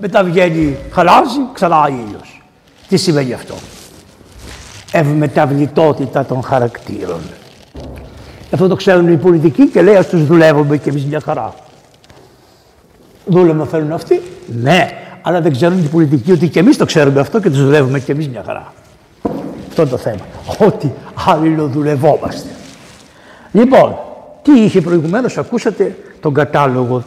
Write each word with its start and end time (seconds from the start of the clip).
μετά 0.00 0.24
βγαίνει, 0.24 0.76
χαλάζει, 0.92 1.38
ξανά 1.52 1.88
ήλιος. 1.88 2.42
Τι 2.88 2.96
σημαίνει 2.96 3.32
αυτό; 3.32 3.54
Ευμεταβλητότητα 4.92 6.24
των 6.24 6.42
χαρακτήρων. 6.42 7.20
Αυτό 8.52 8.68
το 8.68 8.76
ξέρουν 8.76 9.12
οι 9.12 9.16
πολιτικοί 9.16 9.66
και 9.66 9.82
λέει 9.82 9.96
ας 9.96 10.08
τους 10.08 10.26
δουλεύουμε 10.26 10.76
και 10.76 10.90
εμείς 10.90 11.04
μια 11.04 11.20
χαρά. 11.20 11.54
Δούλευμα 13.26 13.64
θέλουν 13.64 13.92
αυτοί; 13.92 14.22
Ναι, 14.62 14.88
αλλά 15.22 15.40
δεν 15.40 15.52
ξέρουν 15.52 15.78
οι 15.78 15.88
πολιτικοί 15.88 16.32
ότι 16.32 16.48
και 16.48 16.58
εμείς 16.58 16.76
το 16.76 16.84
ξέρουμε 16.84 17.20
αυτό 17.20 17.40
και 17.40 17.50
τους 17.50 17.64
δουλεύουμε 17.64 17.98
και 17.98 18.12
εμείς 18.12 18.28
μια 18.28 18.42
χαρά. 18.46 18.72
Αυτό 19.68 19.82
είναι 19.82 19.90
το 19.90 19.96
θέμα. 19.96 20.26
Ότι 20.58 20.92
αλληλοδουλευόμαστε. 21.26 22.48
Λοιπόν, 23.52 23.96
τι 24.42 24.52
είχε 24.52 24.80
προηγουμένως, 24.80 25.38
ακούσατε 25.38 25.96
τον 26.20 26.34
κατάλογο. 26.34 27.02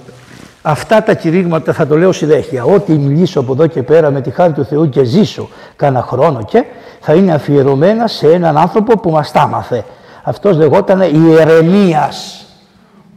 Αυτά 0.66 1.04
τα 1.04 1.14
κηρύγματα 1.14 1.74
θα 1.74 1.88
το 1.88 1.98
λέω 1.98 2.12
συνέχεια. 2.12 2.64
Ό,τι 2.64 2.92
μιλήσω 2.92 3.40
από 3.40 3.54
εδώ 3.54 3.68
και 3.68 3.84
πέρα 3.84 4.12
με 4.12 4.22
τη 4.22 4.32
χάρη 4.32 4.54
του 4.54 4.66
Θεού 4.66 4.90
και 4.90 5.04
ζήσω 5.04 5.50
κάνα 5.76 6.02
χρόνο 6.02 6.44
και 6.44 6.64
θα 7.00 7.14
είναι 7.14 7.34
αφιερωμένα 7.34 8.08
σε 8.08 8.28
έναν 8.28 8.58
άνθρωπο 8.58 9.00
που 9.00 9.10
μας 9.10 9.32
τα 9.32 9.48
μάθε. 9.48 9.86
Αυτός 10.24 10.58
λεγόταν 10.58 11.02
Ιερεμίας, 11.02 12.46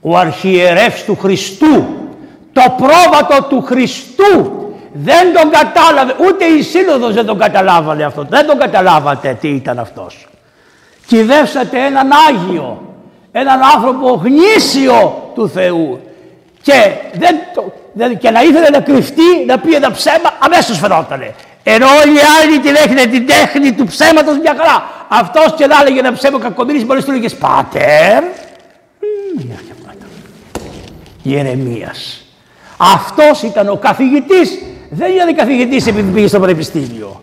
ο 0.01 0.17
αρχιερεύς 0.17 1.05
του 1.05 1.17
Χριστού, 1.17 1.85
το 2.53 2.63
πρόβατο 2.77 3.47
του 3.49 3.63
Χριστού. 3.63 4.53
Δεν 4.93 5.33
τον 5.35 5.51
κατάλαβε, 5.51 6.15
ούτε 6.29 6.45
η 6.45 6.63
σύνοδος 6.63 7.15
δεν 7.15 7.27
τον 7.27 7.39
καταλάβανε 7.39 8.05
αυτό. 8.05 8.27
Δεν 8.29 8.47
τον 8.47 8.59
καταλάβατε 8.59 9.37
τι 9.41 9.49
ήταν 9.49 9.79
αυτός. 9.79 10.29
Κυδεύσατε 11.07 11.79
έναν 11.79 12.09
Άγιο, 12.29 12.83
έναν 13.33 13.61
άνθρωπο 13.75 14.23
γνήσιο 14.25 15.31
του 15.35 15.49
Θεού. 15.49 16.01
Και, 16.67 16.91
δεν 17.13 17.37
το, 17.55 17.73
και 18.19 18.31
να 18.31 18.43
ήθελε 18.43 18.69
να 18.69 18.81
κρυφτεί, 18.81 19.45
να 19.47 19.59
πει 19.59 19.75
ένα 19.75 19.91
ψέμα, 19.91 20.31
αμέσως 20.39 20.79
φαινότανε. 20.79 21.35
Ενώ 21.63 21.87
όλοι 22.03 22.17
οι 22.17 22.23
άλλοι 22.43 22.59
την 22.59 22.75
έχετε 22.75 23.09
την 23.09 23.27
τέχνη 23.27 23.73
του 23.73 23.85
ψέματος 23.85 24.39
μια 24.39 24.55
χαρά. 24.59 25.07
Αυτός 25.09 25.55
και 25.57 25.67
να 25.67 25.77
έλεγε 25.81 25.99
ένα 25.99 26.13
ψέμα 26.13 26.39
κακομίρι, 26.39 26.85
μπορεί 26.85 26.99
να 26.99 27.05
του 27.05 27.11
έλεγες 27.11 27.35
Πάτερ. 27.35 28.23
Γερεμία. 31.23 31.95
Αυτός 32.77 33.43
ήταν 33.43 33.69
ο 33.69 33.77
καθηγητής. 33.77 34.59
Δεν 34.91 35.13
ήταν 35.15 35.35
καθηγητής 35.35 35.87
επειδή 35.87 36.13
πήγε 36.13 36.27
στο 36.27 36.41
πανεπιστήμιο. 36.41 37.23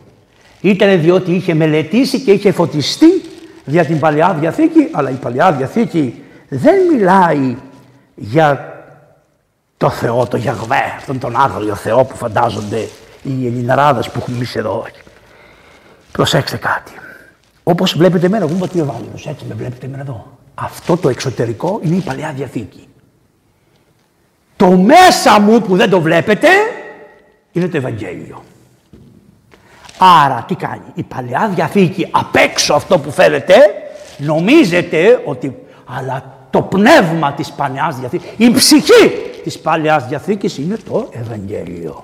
Ήταν 0.62 1.02
διότι 1.02 1.32
είχε 1.32 1.54
μελετήσει 1.54 2.20
και 2.20 2.32
είχε 2.32 2.52
φωτιστεί 2.52 3.22
για 3.66 3.86
την 3.86 4.00
Παλαιά 4.00 4.38
Διαθήκη, 4.40 4.88
αλλά 4.92 5.10
η 5.10 5.18
Παλαιά 5.22 5.52
Διαθήκη 5.52 6.24
δεν 6.50 6.76
μιλάει 6.92 7.56
για 8.16 8.73
το 9.84 9.90
Θεό, 9.90 10.28
το 10.28 10.38
Γιαγβέ, 10.38 10.94
αυτόν 10.98 11.20
τον 11.20 11.36
άγριο 11.36 11.76
Θεό 11.76 12.04
που 12.04 12.16
φαντάζονται 12.16 12.88
οι 13.24 13.48
Ελληναράδες 13.48 14.10
που 14.10 14.20
έχουμε 14.20 14.36
εμείς 14.36 14.56
εδώ. 14.56 14.86
Προσέξτε 16.12 16.58
κάτι. 16.58 16.92
Όπως 17.64 17.98
βλέπετε 17.98 18.26
εμένα, 18.26 18.44
εγώ 18.44 18.52
είμαι 18.52 18.62
πατριοβάλλοντος, 18.62 19.28
έτσι 19.28 19.46
με 19.48 19.54
βλέπετε 19.54 19.86
εμένα 19.86 20.02
εδώ. 20.02 20.38
Αυτό 20.56 20.98
το 20.98 21.10
εξωτερικό 21.10 21.80
είναι 21.84 21.96
η 21.96 22.00
Παλαιά 22.00 22.34
Διαθήκη. 22.36 22.88
Το 24.56 24.72
μέσα 24.72 25.40
μου 25.40 25.62
που 25.62 25.76
δεν 25.76 25.90
το 25.90 26.02
βλέπετε 26.02 26.48
είναι 27.52 27.68
το 27.68 27.78
Ευαγγέλιο. 27.78 28.44
Άρα 29.98 30.46
τι 30.48 30.56
κάνει, 30.56 30.86
η 30.94 31.04
Παλαιά 31.04 31.52
Διαθήκη 31.56 32.08
απ' 32.12 32.36
έξω 32.36 32.74
αυτό 32.74 33.00
που 33.00 33.12
θέλετε, 33.12 33.56
νομίζετε 34.18 35.22
ότι, 35.26 35.58
αλλά 35.86 36.38
το 36.50 36.62
πνεύμα 36.62 37.34
της 37.34 37.52
Παλαιάς 37.52 37.96
Διαθήκης, 37.96 38.30
η 38.38 38.52
ψυχή 38.52 39.32
της 39.44 39.60
Παλαιάς 39.60 40.08
Διαθήκης 40.08 40.58
είναι 40.58 40.78
το 40.90 41.10
Ευαγγέλιο. 41.12 42.04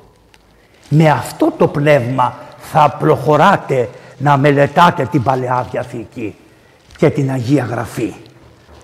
Με 0.89 1.09
αυτό 1.09 1.53
το 1.57 1.67
πνεύμα 1.67 2.37
θα 2.57 2.95
προχωράτε 2.99 3.89
να 4.17 4.37
μελετάτε 4.37 5.05
την 5.05 5.23
Παλαιά 5.23 5.67
Διαθήκη 5.71 6.35
και 6.97 7.09
την 7.09 7.31
Αγία 7.31 7.63
Γραφή. 7.63 8.13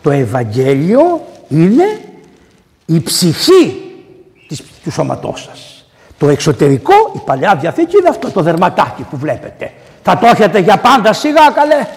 Το 0.02 0.12
Ευαγγέλιο 0.12 1.22
είναι 1.48 2.00
η 2.86 3.00
ψυχή 3.00 3.82
της, 4.48 4.64
του 4.84 4.92
σώματός 4.92 5.42
σας. 5.42 5.86
Το 6.18 6.30
εξωτερικό, 6.30 6.94
η 7.16 7.20
Παλαιά 7.26 7.56
Διαθήκη 7.56 7.98
είναι 7.98 8.10
αυτό 8.10 8.32
το 8.32 8.42
δερματάκι 8.42 9.06
που 9.10 9.18
βλέπετε. 9.18 9.72
Θα 10.04 10.18
το 10.18 10.26
έχετε 10.26 10.60
για 10.60 10.78
πάντα 10.78 11.14
σιγά 11.14 11.52
καλέ. 11.52 11.88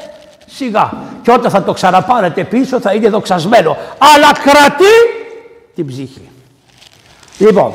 Σιγά. 0.47 0.93
Και 1.23 1.31
όταν 1.31 1.51
θα 1.51 1.63
το 1.63 1.73
ξαναπάρετε 1.73 2.45
πίσω 2.45 2.81
θα 2.81 2.93
είναι 2.95 3.09
δοξασμένο. 3.09 3.77
Αλλά 3.99 4.33
κρατεί 4.33 4.95
την 5.75 5.87
ψυχή. 5.87 6.29
Λοιπόν, 7.39 7.75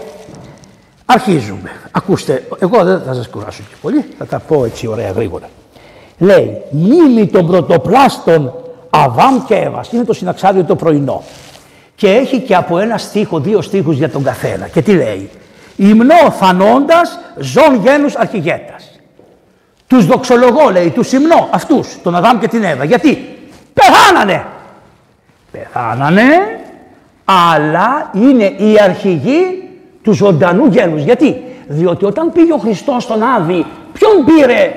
Αρχίζουμε. 1.06 1.72
Ακούστε, 1.92 2.48
εγώ 2.60 2.84
δεν 2.84 3.02
θα 3.06 3.14
σας 3.14 3.30
κουράσω 3.30 3.64
και 3.70 3.76
πολύ, 3.82 4.06
θα 4.18 4.26
τα 4.26 4.40
πω 4.40 4.66
έτσι 4.66 4.88
ωραία 4.88 5.12
γρήγορα. 5.12 5.50
Λέει, 6.18 6.62
μνήμη 6.72 7.28
των 7.28 7.48
πρωτοπλάστων 7.48 8.54
Αβάμ 8.90 9.46
και 9.46 9.56
Εύας. 9.56 9.92
Είναι 9.92 10.04
το 10.04 10.14
συναξάδιο 10.14 10.64
το 10.64 10.76
πρωινό. 10.76 11.24
Και 11.96 12.10
έχει 12.10 12.40
και 12.40 12.56
από 12.56 12.78
ένα 12.78 12.98
στίχο, 12.98 13.40
δύο 13.40 13.62
στίχους 13.62 13.98
για 13.98 14.10
τον 14.10 14.24
καθένα. 14.24 14.68
Και 14.68 14.82
τι 14.82 14.94
λέει; 14.94 15.30
Υμνώ 15.76 16.32
θανώντας 16.40 17.20
ζών 17.38 17.82
γένους 17.84 18.16
αρχηγέτας. 18.16 19.00
Τους 19.88 20.06
δοξολογώ 20.06 20.70
λέει, 20.72 20.90
τους 20.90 21.12
υμνώ 21.12 21.48
αυτούς, 21.52 21.88
τον 22.04 22.16
Αδάμ 22.16 22.40
και 22.40 22.48
την 22.48 22.64
Εύα. 22.64 22.84
Γιατί; 22.84 23.38
Πεθάνανε. 23.74 24.46
Πεθάνανε, 25.52 26.53
αλλά 27.26 28.10
είναι 28.14 28.44
οι 28.44 28.80
αρχηγοί 28.84 29.70
του 30.04 30.14
ζωντανού 30.14 30.66
γένους. 30.66 31.04
Γιατί, 31.04 31.42
διότι 31.68 32.06
όταν 32.06 32.32
πήγε 32.32 32.54
ο 32.54 32.58
Χριστός 32.58 33.04
στον 33.04 33.24
Άδη, 33.24 33.66
ποιον 33.94 34.26
πήρε 34.26 34.74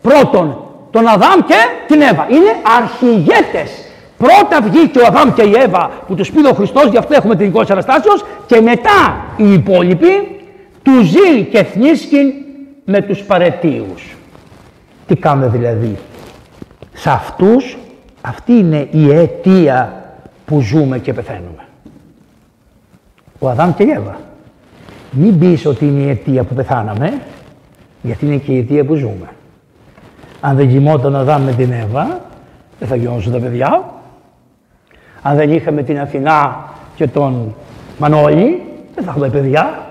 πρώτον, 0.00 0.58
τον 0.90 1.06
Αδάμ 1.06 1.40
και 1.46 1.54
την 1.86 2.00
Εύα. 2.00 2.26
Είναι 2.30 2.54
αρχηγέτες. 2.78 3.70
Πρώτα 4.18 4.60
βγήκε 4.62 4.98
ο 4.98 5.06
Αδάμ 5.06 5.32
και 5.32 5.42
η 5.42 5.52
Εύα 5.56 5.90
που 6.06 6.14
τους 6.14 6.30
πήρε 6.32 6.48
ο 6.48 6.52
Χριστός, 6.52 6.84
γι' 6.84 6.96
αυτό 6.96 7.14
έχουμε 7.14 7.36
την 7.36 7.46
εικόνα 7.46 7.66
Αναστάσεως, 7.70 8.24
και 8.46 8.60
μετά 8.60 9.16
οι 9.36 9.52
υπόλοιποι 9.52 10.40
τους 10.82 11.06
ζήλ 11.06 11.48
και 11.50 11.62
θνίσκην 11.62 12.32
με 12.84 13.02
τους 13.02 13.22
παρετίους. 13.22 14.16
Τι 15.06 15.16
κάνουμε 15.16 15.48
δηλαδή; 15.48 15.98
Σε 16.92 17.10
αυτούς, 17.10 17.78
αυτή 18.20 18.52
είναι 18.52 18.88
η 18.90 19.10
αιτία 19.10 20.04
που 20.46 20.60
ζούμε 20.60 20.98
και 20.98 21.12
πεθαίνουμε. 21.12 21.64
Ο 23.44 23.48
Αδάμ 23.48 23.74
και 23.74 23.82
η 23.82 23.90
Εύα. 23.90 24.16
Μην 25.10 25.38
πεις 25.38 25.66
ότι 25.66 25.84
είναι 25.86 26.00
η 26.00 26.08
αιτία 26.08 26.44
που 26.44 26.54
πεθάναμε, 26.54 27.20
γιατί 28.02 28.26
είναι 28.26 28.36
και 28.36 28.52
η 28.52 28.58
αιτία 28.58 28.84
που 28.84 28.94
ζούμε. 28.94 29.28
Αν 30.40 30.56
δεν 30.56 30.68
γινόταν 30.68 31.16
Αδάμ 31.16 31.42
με 31.42 31.52
την 31.52 31.72
Εύα, 31.72 32.20
δεν 32.78 32.88
θα 32.88 32.96
γινόταν 32.96 33.32
τα 33.32 33.38
παιδιά. 33.38 33.84
Αν 35.22 35.36
δεν 35.36 35.52
είχαμε 35.52 35.82
την 35.82 36.00
Αθηνά 36.00 36.64
και 36.96 37.06
τον 37.06 37.54
Μανώλη, 37.98 38.62
δεν 38.94 39.04
θα 39.04 39.10
έχουμε 39.10 39.28
παιδιά. 39.28 39.82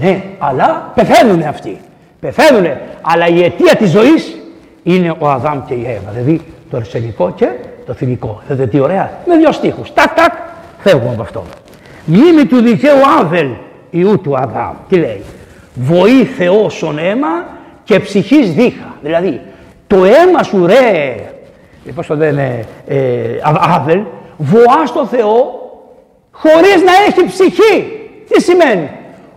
Ναι, 0.00 0.22
αλλά 0.38 0.92
πεθαίνουν 0.94 1.42
αυτοί. 1.42 1.80
Πεθαίνουν. 2.20 2.66
Αλλά 3.02 3.26
η 3.26 3.42
αιτία 3.42 3.76
της 3.76 3.90
ζωής 3.90 4.36
είναι 4.82 5.16
ο 5.18 5.28
Αδάμ 5.28 5.64
και 5.64 5.74
η 5.74 5.86
Εύα. 5.86 6.10
Δηλαδή 6.10 6.40
το 6.70 6.76
αρσενικό 6.76 7.32
και 7.36 7.48
το 7.86 7.92
θηλυκό. 7.92 8.42
Δείτε 8.48 8.66
τι 8.66 8.78
ωραία. 8.78 9.10
Με 9.26 9.36
δύο 9.36 9.52
στίχους. 9.52 9.92
Τάκ, 9.92 10.14
τάκ. 10.14 10.32
Φεύγουμε 10.78 11.12
από 11.12 11.22
αυτό. 11.22 11.44
Μνήμη 12.04 12.44
του 12.44 12.60
δικαίου 12.60 12.98
Άβελ 13.20 13.48
Ιού 13.90 14.20
του 14.20 14.36
Αδάμ. 14.36 14.74
Τι 14.88 14.96
λέει; 14.96 15.22
Βοή 15.74 16.24
Θεόσον 16.24 16.98
αίμα 16.98 17.46
και 17.84 18.00
ψυχής 18.00 18.52
δίχα. 18.52 18.94
Δηλαδή, 19.02 19.40
το 19.86 20.04
αίμα 20.04 20.42
σου 20.42 20.66
ρε, 20.66 21.16
ε, 21.86 21.90
πώς 21.94 22.06
το 22.06 22.16
λένε, 22.16 22.64
ε, 22.86 22.98
Άβελ, 23.74 24.00
βοά 24.36 24.86
στο 24.86 25.06
Θεό 25.06 25.62
χωρίς 26.30 26.82
να 26.84 26.92
έχει 27.08 27.26
ψυχή. 27.26 28.00
Τι 28.28 28.42
σημαίνει; 28.42 28.90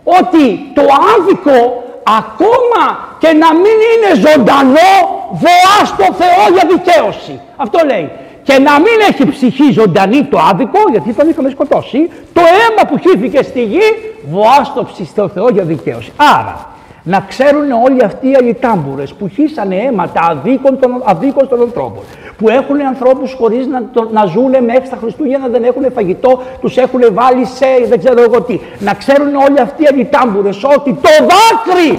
Ότι 0.04 0.72
το 0.74 0.82
άδικο 1.16 1.82
ακόμα 2.02 2.98
και 3.18 3.28
να 3.28 3.54
μην 3.54 3.78
είναι 3.90 4.28
ζωντανό 4.28 4.92
βοά 5.32 5.84
στο 5.84 6.04
Θεό 6.14 6.54
για 6.54 6.68
δικαίωση. 6.68 7.40
Αυτό 7.56 7.78
λέει 7.86 8.10
και 8.48 8.58
να 8.58 8.80
μην 8.80 8.98
έχει 9.08 9.26
ψυχή 9.28 9.72
ζωντανή 9.72 10.24
το 10.24 10.38
άδικο, 10.38 10.78
γιατί 10.90 11.12
τον 11.12 11.28
είχαμε 11.28 11.50
σκοτώσει, 11.50 11.98
το 12.32 12.40
αίμα 12.40 12.88
που 12.88 12.98
χύθηκε 12.98 13.42
στη 13.42 13.64
γη, 13.64 13.86
βοάστο 14.30 14.88
στο 15.04 15.28
Θεό 15.28 15.48
για 15.48 15.64
δικαίωση. 15.64 16.12
Άρα, 16.16 16.68
να 17.12 17.24
ξέρουν 17.28 17.70
όλοι 17.86 18.04
αυτοί 18.04 18.26
οι 18.30 18.34
αλιτάμπουρες 18.34 19.12
που 19.12 19.28
χύσανε 19.28 19.76
αίματα 19.76 20.20
αδίκων 20.30 20.78
των, 20.80 21.02
αδίκων 21.04 21.48
των 21.48 21.60
ανθρώπων, 21.60 22.02
που 22.38 22.48
έχουν 22.48 22.80
ανθρώπους 22.92 23.32
χωρίς 23.38 23.66
να, 23.66 23.82
το, 23.92 24.08
να 24.12 24.24
ζουν 24.24 24.52
μέχρι 24.70 24.88
τα 24.88 24.98
Χριστούγεννα, 25.00 25.48
δεν 25.48 25.64
έχουν 25.64 25.92
φαγητό, 25.94 26.42
τους 26.60 26.76
έχουν 26.76 27.00
βάλει 27.12 27.44
σε 27.44 27.66
δεν 27.88 27.98
ξέρω 27.98 28.22
εγώ 28.22 28.42
τι. 28.42 28.60
Να 28.78 28.94
ξέρουν 28.94 29.34
όλοι 29.46 29.60
αυτοί 29.60 29.82
οι 29.82 29.86
αλιτάμπουρες 29.92 30.64
ότι 30.76 30.90
το 31.04 31.12
δάκρυ 31.30 31.92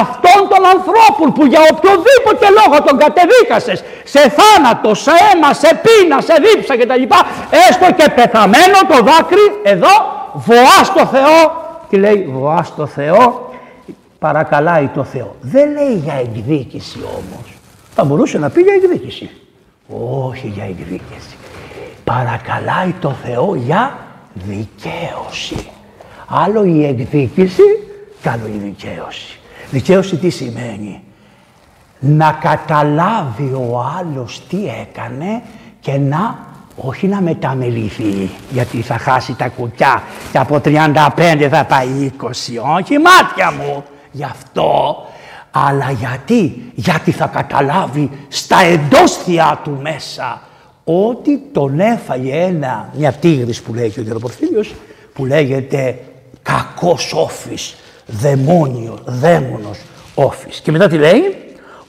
αυτών 0.00 0.40
των 0.52 0.62
ανθρώπων 0.74 1.26
που 1.34 1.44
για 1.52 1.60
οποιοδήποτε 1.72 2.46
λόγο 2.58 2.76
τον 2.86 2.96
κατεδίκασες 2.98 3.84
σε 4.04 4.22
θάνατο, 4.36 4.94
σε 4.94 5.12
αίμα, 5.26 5.50
σε 5.62 5.70
πείνα, 5.84 6.20
σε 6.20 6.34
δίψα 6.44 6.74
κτλ. 6.78 7.04
Έστω 7.68 7.86
και 7.98 8.06
πεθαμένο 8.16 8.78
το 8.90 8.98
δάκρυ 9.08 9.46
εδώ 9.62 9.94
βοάς 10.32 10.86
στο 10.92 11.04
Θεό. 11.14 11.38
Τι 11.88 11.96
λέει 11.96 12.28
βοάς 12.32 12.66
στο 12.66 12.86
Θεό 12.86 13.46
παρακαλάει 14.18 14.88
το 14.88 15.04
Θεό. 15.04 15.36
Δεν 15.40 15.72
λέει 15.72 15.94
για 15.94 16.14
εκδίκηση 16.14 16.98
όμως. 16.98 17.54
Θα 17.94 18.04
μπορούσε 18.04 18.38
να 18.38 18.50
πει 18.50 18.60
για 18.60 18.74
εκδίκηση. 18.74 19.30
Όχι 20.22 20.46
για 20.46 20.64
εκδίκηση. 20.64 21.36
Παρακαλάει 22.04 22.94
το 23.00 23.10
Θεό 23.10 23.54
για 23.54 23.98
δικαίωση. 24.34 25.68
Άλλο 26.26 26.64
η 26.64 26.84
εκδίκηση 26.84 27.62
και 28.22 28.28
άλλο 28.28 28.46
η 28.46 28.58
δικαίωση. 28.58 29.38
Δικαίωση 29.70 30.16
τι 30.16 30.30
σημαίνει; 30.30 31.02
Να 31.98 32.38
καταλάβει 32.40 33.52
ο 33.52 33.84
άλλος 33.98 34.46
τι 34.48 34.58
έκανε 34.80 35.42
και 35.80 35.98
να 35.98 36.38
όχι 36.76 37.06
να 37.06 37.20
μεταμεληθεί 37.20 38.30
γιατί 38.50 38.82
θα 38.82 38.98
χάσει 38.98 39.34
τα 39.34 39.48
κουκιά 39.48 40.02
και 40.32 40.38
από 40.38 40.60
35 40.64 41.48
θα 41.50 41.64
πάει 41.64 42.10
20. 42.20 42.28
Όχι 42.76 42.98
μάτια 42.98 43.52
μου. 43.58 43.84
Γι' 44.16 44.24
αυτό. 44.24 44.96
Αλλά 45.50 45.90
γιατί. 45.90 46.72
Γιατί 46.74 47.10
θα 47.10 47.26
καταλάβει 47.26 48.10
στα 48.28 48.60
εντόστια 48.60 49.60
του 49.64 49.78
μέσα 49.82 50.42
ότι 50.84 51.42
τον 51.52 51.80
έφαγε 51.80 52.34
ένα, 52.34 52.88
μια 52.96 53.12
τίγρης 53.12 53.62
που 53.62 53.74
λέει 53.74 53.90
και 53.90 54.00
ο 54.00 54.02
Γεροπορφύριος 54.02 54.74
που 55.12 55.24
λέγεται 55.24 55.98
κακός 56.42 57.12
όφης, 57.12 57.76
δαιμόνιος, 58.06 59.00
δαίμονος 59.04 59.78
όφης. 60.14 60.60
Και 60.60 60.70
μετά 60.70 60.88
τι 60.88 60.96
λέει, 60.96 61.22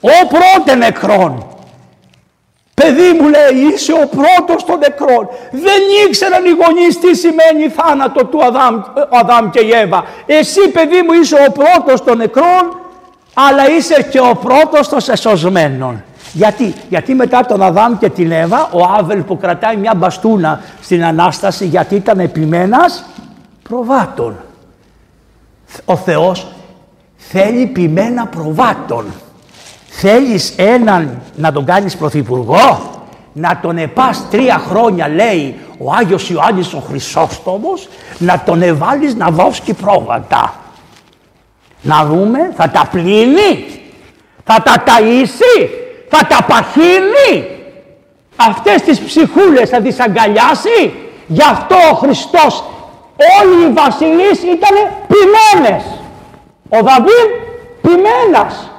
ο 0.00 0.26
πρώτε 0.28 0.74
νεκρόν. 0.74 1.46
Παιδί 2.88 3.20
μου 3.20 3.28
λέει 3.28 3.72
είσαι 3.72 3.92
ο 3.92 4.08
πρώτος 4.08 4.64
των 4.64 4.78
νεκρών. 4.78 5.28
Δεν 5.50 5.80
ήξεραν 6.06 6.44
οι 6.44 6.50
γονείς 6.50 6.98
τι 6.98 7.16
σημαίνει 7.16 7.68
θάνατο 7.68 8.24
του 8.24 8.44
Αδάμ, 8.44 8.76
ο 9.10 9.16
Αδάμ 9.18 9.50
και 9.50 9.60
η 9.60 9.70
Εύα. 9.70 10.04
Εσύ 10.26 10.68
παιδί 10.68 11.02
μου 11.02 11.12
είσαι 11.12 11.36
ο 11.48 11.52
πρώτος 11.52 12.04
των 12.04 12.16
νεκρών 12.16 12.80
αλλά 13.34 13.70
είσαι 13.70 14.02
και 14.10 14.20
ο 14.20 14.34
πρώτος 14.42 14.88
των 14.88 14.98
εσωσμένων. 15.06 16.02
Γιατί, 16.32 16.74
γιατί 16.88 17.14
μετά 17.14 17.40
τον 17.46 17.62
Αδάμ 17.62 17.98
και 17.98 18.08
την 18.08 18.32
Εύα, 18.32 18.68
ο 18.72 18.84
Άβελ 18.98 19.22
που 19.22 19.36
κρατάει 19.36 19.76
μια 19.76 19.94
μπαστούνα 19.96 20.60
στην 20.82 21.04
Ανάσταση 21.04 21.66
γιατί 21.66 21.94
ήταν 21.94 22.20
επιμένας 22.20 23.04
προβάτων. 23.62 24.36
Ο 25.84 25.96
Θεός 25.96 26.46
θέλει 27.16 27.66
ποιμένα 27.66 28.26
προβάτων. 28.26 29.04
Θέλεις 30.00 30.54
έναν 30.56 31.22
να 31.36 31.52
τον 31.52 31.64
κάνεις 31.64 31.96
πρωθυπουργό, 31.96 32.90
να 33.32 33.58
τον 33.62 33.78
επάς 33.78 34.24
τρία 34.30 34.62
χρόνια 34.68 35.08
λέει 35.08 35.56
ο 35.78 35.92
Άγιος 35.92 36.30
Ιωάννης 36.30 36.74
ο 36.74 36.82
Χρυσόστομος, 36.88 37.88
να 38.18 38.42
τον 38.46 38.62
εβάλεις 38.62 39.14
να 39.14 39.30
βόσκει 39.30 39.74
πρόβατα. 39.74 40.54
Να 41.82 42.04
δούμε, 42.04 42.52
θα 42.56 42.70
τα 42.70 42.88
πλύνει, 42.90 43.80
θα 44.44 44.62
τα 44.62 44.82
ταΐσει, 44.86 45.68
θα 46.08 46.26
τα 46.26 46.44
παχύνει. 46.44 47.48
Αυτές 48.36 48.82
τις 48.82 49.00
ψυχούλες 49.00 49.68
θα 49.68 49.80
τις 49.80 50.00
αγκαλιάσει. 50.00 50.94
Γι' 51.26 51.42
αυτό 51.50 51.76
ο 51.92 51.94
Χριστός 51.94 52.64
όλοι 53.40 53.64
οι 53.64 53.72
βασιλείς 53.72 54.42
ήταν 54.42 54.74
ποιμένες. 55.08 55.82
Ο 56.68 56.78
Δαβίδ 56.82 57.28
ποιμένας. 57.80 58.70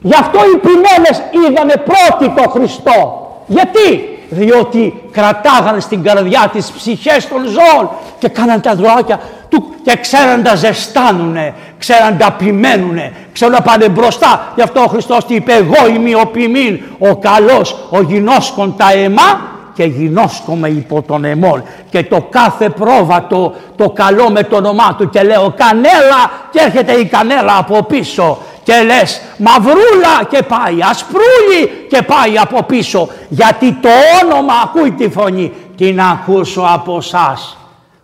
Γι' 0.00 0.14
αυτό 0.14 0.38
οι 0.38 0.58
ποιμένες 0.58 1.22
είδανε 1.30 1.74
πρώτοι 1.76 2.42
το 2.42 2.48
Χριστό. 2.50 3.26
Γιατί, 3.46 4.18
διότι 4.28 5.02
κρατάγανε 5.10 5.80
στην 5.80 6.02
καρδιά 6.02 6.50
τις 6.52 6.70
ψυχές 6.70 7.28
των 7.28 7.44
ζώων 7.44 7.90
και 8.18 8.28
κάναν 8.28 8.60
τα 8.60 8.74
δράκια 8.74 9.20
του 9.48 9.74
και 9.84 9.96
ξέραν 9.96 10.42
τα 10.42 10.54
ζεστάνουνε, 10.54 11.54
ξέραν 11.78 12.16
τα 12.18 12.32
ποιμένουνε, 12.32 13.12
ξέραν 13.32 13.54
να 13.54 13.60
πάνε 13.60 13.88
μπροστά. 13.88 14.52
Γι' 14.54 14.62
αυτό 14.62 14.80
ο 14.80 14.86
Χριστός 14.86 15.24
τι 15.24 15.34
είπε, 15.34 15.52
εγώ 15.52 15.88
είμαι 15.94 16.14
ο 16.14 16.26
ποιμήν, 16.26 16.80
ο 16.98 17.16
καλός, 17.16 17.76
ο 17.90 18.02
γινώσκον 18.02 18.76
τα 18.76 18.92
αιμά 18.92 19.40
και 19.74 19.84
γινώσκομαι 19.84 20.68
υπό 20.68 21.02
τον 21.02 21.24
αιμών. 21.24 21.62
Και 21.90 22.02
το 22.02 22.26
κάθε 22.30 22.68
πρόβατο, 22.68 23.54
το 23.76 23.90
καλό 23.90 24.30
με 24.30 24.42
το 24.42 24.56
όνομά 24.56 24.94
του 24.98 25.10
και 25.10 25.22
λέω 25.22 25.54
κανέλα 25.56 26.30
και 26.50 26.58
έρχεται 26.66 26.92
η 26.92 27.04
κανέλα 27.04 27.56
από 27.58 27.82
πίσω 27.82 28.38
και 28.70 28.82
λες 28.84 29.20
μαυρούλα 29.36 30.24
και 30.28 30.42
πάει, 30.42 30.78
ασπρούλη 30.90 31.86
και 31.88 32.02
πάει 32.02 32.38
από 32.38 32.62
πίσω 32.62 33.08
γιατί 33.28 33.78
το 33.82 33.88
όνομα 34.22 34.52
ακούει 34.64 34.90
τη 34.90 35.08
φωνή. 35.08 35.52
Τι 35.76 35.92
να 35.92 36.08
ακούσω 36.08 36.62
από 36.74 36.96
εσά 36.96 37.38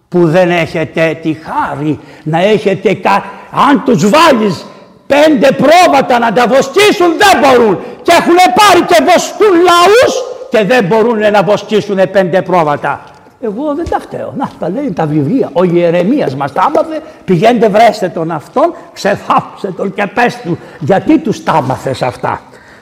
που 0.08 0.26
δεν 0.26 0.50
έχετε 0.50 1.18
τη 1.22 1.36
χάρη 1.44 1.98
να 2.22 2.38
έχετε 2.38 2.94
κα... 2.94 3.24
αν 3.68 3.82
τους 3.84 4.10
βάλεις 4.10 4.66
πέντε 5.06 5.48
πρόβατα 5.52 6.18
να 6.18 6.32
τα 6.32 6.46
βοσκήσουν 6.46 7.08
δεν 7.18 7.40
μπορούν 7.40 7.78
και 8.02 8.12
έχουν 8.12 8.36
πάρει 8.54 8.80
και 8.86 8.96
βοσκούν 9.12 9.54
λαούς 9.54 10.14
και 10.50 10.64
δεν 10.64 10.84
μπορούν 10.84 11.18
να 11.18 11.42
βοσκήσουν 11.42 12.10
πέντε 12.10 12.42
πρόβατα. 12.42 13.04
Εγώ 13.40 13.74
δεν 13.74 13.88
τα 13.90 14.00
φταίω. 14.00 14.32
Να, 14.36 14.50
τα 14.58 14.68
λέει 14.68 14.92
τα 14.92 15.06
βιβλία. 15.06 15.50
Ο 15.52 15.64
Ιερεμίας 15.64 16.34
μας 16.36 16.52
τα 16.52 16.62
άμαθε. 16.62 17.02
Πηγαίνετε 17.24 17.68
βρέστε 17.68 18.08
τον 18.08 18.30
αυτόν, 18.30 18.74
ξεθάψε 18.92 19.72
τον 19.72 19.94
και 19.94 20.06
πες 20.06 20.36
του. 20.36 20.58
Γιατί 20.80 21.18
τους 21.18 21.42
τα 21.42 21.52
άμαθες 21.52 22.02
αυτά. 22.02 22.40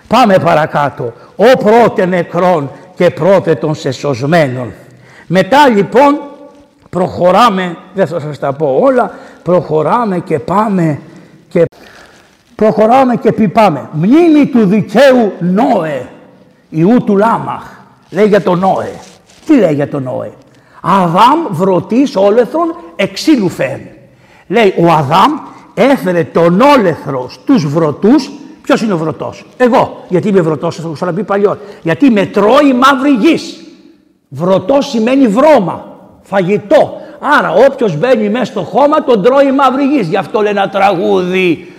Πάμε 0.08 0.38
παρακάτω. 0.38 1.12
Ο 1.36 1.58
πρώτε 1.64 2.06
νεκρόν 2.06 2.70
και 2.94 3.10
πρώτε 3.10 3.54
των 3.54 3.74
σεσωσμένων. 3.74 4.72
Μετά 5.26 5.68
λοιπόν 5.68 6.20
προχωράμε, 6.90 7.76
δεν 7.94 8.06
θα 8.06 8.20
σας 8.20 8.38
τα 8.38 8.52
πω 8.52 8.78
όλα, 8.80 9.10
προχωράμε 9.42 10.18
και 10.18 10.38
πάμε 10.38 11.00
και 11.48 11.64
προχωράμε 12.54 13.16
και 13.16 13.32
πιπάμε. 13.32 13.88
Μνήμη 13.92 14.46
του 14.46 14.66
δικαίου 14.66 15.32
Νόε, 15.38 16.08
ιού 16.68 17.04
του 17.04 17.16
Λάμαχ. 17.16 17.62
Λέει 18.10 18.26
για 18.26 18.42
τον 18.42 18.58
Νόε. 18.58 18.92
Τι 19.46 19.56
λέει 19.56 19.74
για 19.74 19.88
τον 19.88 20.02
Νόε; 20.02 20.30
Αδάμ 20.86 21.46
βρωτής 21.50 22.16
όλεθρον 22.16 22.74
εξήλου 22.96 23.48
φέρει. 23.48 23.98
Λέει 24.46 24.74
ο 24.78 24.90
Αδάμ 24.92 25.32
έφερε 25.74 26.24
τον 26.24 26.60
όλεθρος 26.60 27.32
στους 27.32 27.66
βρωτούς. 27.66 28.30
Ποιος 28.62 28.82
είναι 28.82 28.92
ο 28.92 28.96
βρωτός; 28.96 29.44
Εγώ. 29.56 30.04
Γιατί 30.08 30.28
είμαι 30.28 30.40
βρωτός, 30.40 30.76
θα 30.76 30.82
το 30.82 30.88
ξαναπεί 30.88 31.22
παλιό. 31.22 31.58
Γιατί 31.82 32.10
με 32.10 32.26
τρώει 32.26 32.72
μαύρη 32.72 33.10
γης. 33.10 33.64
Βρωτός 34.28 34.88
σημαίνει 34.88 35.26
βρώμα, 35.26 35.84
φαγητό. 36.22 37.00
Άρα 37.38 37.52
όποιος 37.52 37.96
μπαίνει 37.96 38.28
μέσα 38.28 38.44
στο 38.44 38.60
χώμα 38.60 39.04
τον 39.04 39.22
τρώει 39.22 39.52
μαύρη 39.52 39.84
γης. 39.84 40.08
Γι' 40.08 40.16
αυτό 40.16 40.40
λέει 40.40 40.52
ένα 40.52 40.68
τραγούδι. 40.68 41.72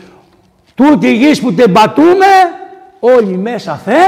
Τούτη 0.76 1.14
γης 1.14 1.42
που 1.42 1.54
την 1.54 1.72
πατούμε 1.72 2.26
όλοι 3.00 3.38
μέσα 3.38 3.74
θε 3.74 4.00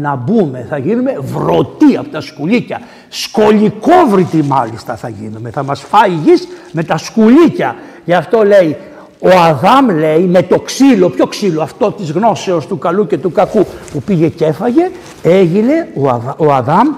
να 0.00 0.16
μπούμε, 0.16 0.66
θα 0.68 0.78
γίνουμε 0.78 1.16
βρωτοί 1.20 1.96
από 1.96 2.08
τα 2.08 2.20
σκουλίκια. 2.20 2.80
Σκολικόβρητοι 3.08 4.42
μάλιστα 4.42 4.96
θα 4.96 5.08
γίνουμε. 5.08 5.50
Θα 5.50 5.62
μας 5.62 5.80
φάει 5.80 6.10
η 6.10 6.20
γης 6.24 6.48
με 6.72 6.82
τα 6.82 6.96
σκουλίκια. 6.96 7.76
Γι' 8.04 8.14
αυτό 8.14 8.42
λέει 8.42 8.76
ο 9.18 9.28
Αδάμ 9.28 9.90
λέει 9.90 10.22
με 10.22 10.42
το 10.42 10.60
ξύλο, 10.60 11.08
ποιο 11.08 11.26
ξύλο, 11.26 11.62
αυτό 11.62 11.92
της 11.92 12.10
γνώσεως 12.10 12.66
του 12.66 12.78
καλού 12.78 13.06
και 13.06 13.18
του 13.18 13.32
κακού 13.32 13.66
που 13.92 14.02
πήγε 14.02 14.28
και 14.28 14.44
έφαγε, 14.44 14.90
έγινε 15.22 15.88
ο, 16.36 16.52
Αδάμ, 16.52 16.88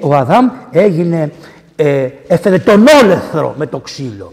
ο 0.00 0.14
Αδάμ 0.14 0.48
έγινε, 0.70 1.32
ε, 1.76 2.08
έφερε 2.26 2.58
τον 2.58 2.86
όλεθρο 3.02 3.54
με 3.58 3.66
το 3.66 3.78
ξύλο. 3.78 4.32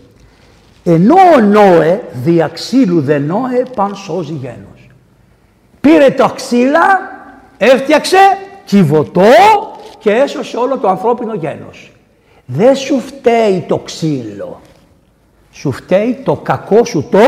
Ενώ 0.84 1.15
ο 1.38 1.41
Νόε 1.41 2.01
δια 2.24 2.48
ξύλου 2.48 3.01
δε 3.01 3.20
Νόε 3.20 3.63
παν 3.75 3.96
σώζει 3.96 4.34
γένος. 4.34 4.89
Πήρε 5.81 6.10
το 6.10 6.31
ξύλα 6.36 7.00
έφτιαξε 7.63 8.18
κυβωτό 8.65 9.22
και 10.00 10.12
έσωσε 10.12 10.58
όλο 10.58 10.77
το 10.77 10.88
ανθρώπινο 10.88 11.34
γένος. 11.34 11.91
Δεν 12.46 12.75
σου 12.75 13.00
φταίει 13.00 13.65
το 13.68 13.77
ξύλο. 13.77 14.62
Σου 15.51 15.72
φταίει 15.72 16.22
το 16.24 16.36
κακό 16.36 16.86
σου 16.86 17.08
το 17.12 17.20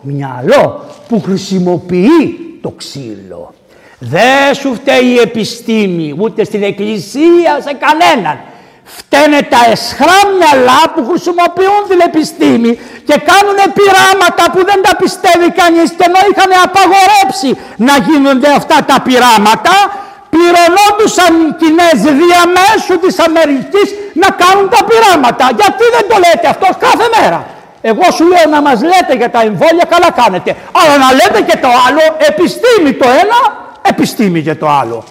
μυαλό 0.00 0.84
που 1.08 1.20
χρησιμοποιεί 1.20 2.58
το 2.60 2.70
ξύλο. 2.70 3.54
Δεν 3.98 4.54
σου 4.54 4.74
φταίει 4.74 5.04
η 5.04 5.18
επιστήμη 5.18 6.14
ούτε 6.18 6.44
στην 6.44 6.62
εκκλησία 6.62 7.60
σε 7.60 7.78
κανέναν. 7.78 8.40
Φταίνε 8.96 9.40
τα 9.52 9.60
εσχρά 9.74 10.18
μυαλά 10.38 10.80
που 10.92 11.00
χρησιμοποιούν 11.08 11.82
την 11.90 12.00
επιστήμη 12.08 12.72
και 13.08 13.16
κάνουν 13.30 13.58
πειράματα 13.78 14.44
που 14.52 14.60
δεν 14.70 14.78
τα 14.86 14.92
πιστεύει 15.02 15.48
κανείς 15.60 15.88
και 15.96 16.04
ενώ 16.08 16.20
είχαν 16.30 16.52
απαγορέψει 16.66 17.50
να 17.88 17.94
γίνονται 18.06 18.50
αυτά 18.60 18.78
τα 18.90 18.96
πειράματα 19.06 19.74
πληρωνόντουσαν 20.34 21.32
οι 21.44 21.50
Κινέζοι 21.60 22.10
διαμέσου 22.22 22.94
της 23.04 23.14
Αμερικής 23.26 23.88
να 24.22 24.28
κάνουν 24.42 24.66
τα 24.74 24.80
πειράματα. 24.88 25.44
Γιατί 25.60 25.84
δεν 25.94 26.04
το 26.10 26.16
λέτε 26.24 26.46
αυτό 26.54 26.68
κάθε 26.86 27.06
μέρα; 27.16 27.38
Εγώ 27.90 28.06
σου 28.16 28.24
λέω 28.32 28.46
να 28.56 28.60
μας 28.66 28.78
λέτε 28.90 29.14
για 29.20 29.30
τα 29.34 29.40
εμβόλια 29.48 29.86
καλά 29.94 30.10
κάνετε. 30.20 30.50
Αλλά 30.80 30.94
να 31.04 31.08
λέτε 31.18 31.40
και 31.48 31.56
το 31.64 31.70
άλλο 31.86 32.04
επιστήμη 32.30 32.92
το 33.02 33.08
ένα, 33.22 33.38
επιστήμη 33.92 34.42
και 34.42 34.54
το 34.54 34.68
άλλο. 34.80 35.04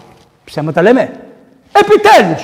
Ψέματα 0.45 0.81
λέμε. 0.81 1.03
Επιτέλους. 1.81 2.43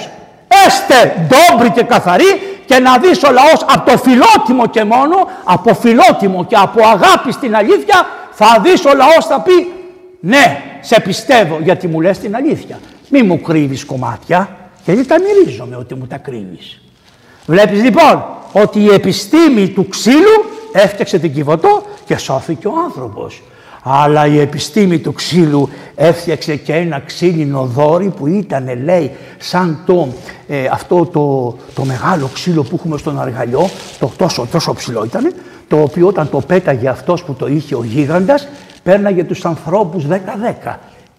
Έστε 0.65 1.27
ντόμπροι 1.27 1.69
και 1.69 1.83
καθαροί 1.83 2.59
και 2.65 2.79
να 2.79 2.97
δεις 2.97 3.23
ο 3.23 3.31
λαός 3.31 3.65
από 3.69 3.91
το 3.91 3.97
φιλότιμο 3.97 4.67
και 4.67 4.83
μόνο, 4.83 5.15
από 5.43 5.73
φιλότιμο 5.73 6.45
και 6.45 6.55
από 6.55 6.81
αγάπη 6.87 7.31
στην 7.31 7.55
αλήθεια, 7.55 8.07
θα 8.31 8.59
δεις 8.63 8.85
ο 8.85 8.95
λαός 8.95 9.25
θα 9.25 9.41
πει 9.41 9.73
ναι, 10.19 10.63
σε 10.81 10.99
πιστεύω 10.99 11.59
γιατί 11.61 11.87
μου 11.87 12.01
λες 12.01 12.19
την 12.19 12.35
αλήθεια. 12.35 12.79
Μη 13.09 13.23
μου 13.23 13.41
κρύβεις 13.41 13.85
κομμάτια, 13.85 14.57
γιατί 14.85 15.05
τα 15.05 15.15
μυρίζομαι 15.19 15.75
ότι 15.75 15.95
μου 15.95 16.07
τα 16.07 16.17
κρύβεις. 16.17 16.81
Βλέπεις 17.45 17.83
λοιπόν 17.83 18.23
ότι 18.51 18.79
η 18.79 18.93
επιστήμη 18.93 19.69
του 19.69 19.87
ξύλου 19.87 20.45
έφτιαξε 20.71 21.19
την 21.19 21.33
Κιβωτό 21.33 21.83
και 22.05 22.17
σώθηκε 22.17 22.67
ο 22.67 22.73
άνθρωπος. 22.85 23.41
Αλλά 23.83 24.25
η 24.25 24.39
επιστήμη 24.39 24.99
του 24.99 25.13
ξύλου 25.13 25.69
έφτιαξε 25.95 26.55
και 26.55 26.73
ένα 26.73 26.99
ξύλινο 26.99 27.65
δόρυ 27.65 28.09
που 28.09 28.27
ήταν 28.27 28.83
λέει 28.83 29.11
σαν 29.37 29.79
το, 29.85 30.07
ε, 30.47 30.65
αυτό 30.71 31.05
το, 31.05 31.55
το 31.73 31.83
μεγάλο 31.83 32.29
ξύλο 32.33 32.63
που 32.63 32.75
έχουμε 32.75 32.97
στον 32.97 33.19
αργαλιό, 33.19 33.69
το 33.99 34.11
τόσο, 34.17 34.47
τόσο 34.51 34.73
ψηλό 34.73 35.03
ήταν, 35.03 35.33
το 35.67 35.81
οποίο 35.81 36.07
όταν 36.07 36.29
το 36.29 36.41
πέταγε 36.41 36.87
αυτός 36.87 37.23
που 37.23 37.33
το 37.33 37.47
είχε 37.47 37.75
ο 37.75 37.83
γίγαντας, 37.83 38.47
πέρναγε 38.83 39.23
τους 39.23 39.45
ανθρώπους 39.45 40.05
10-10. 40.07 40.75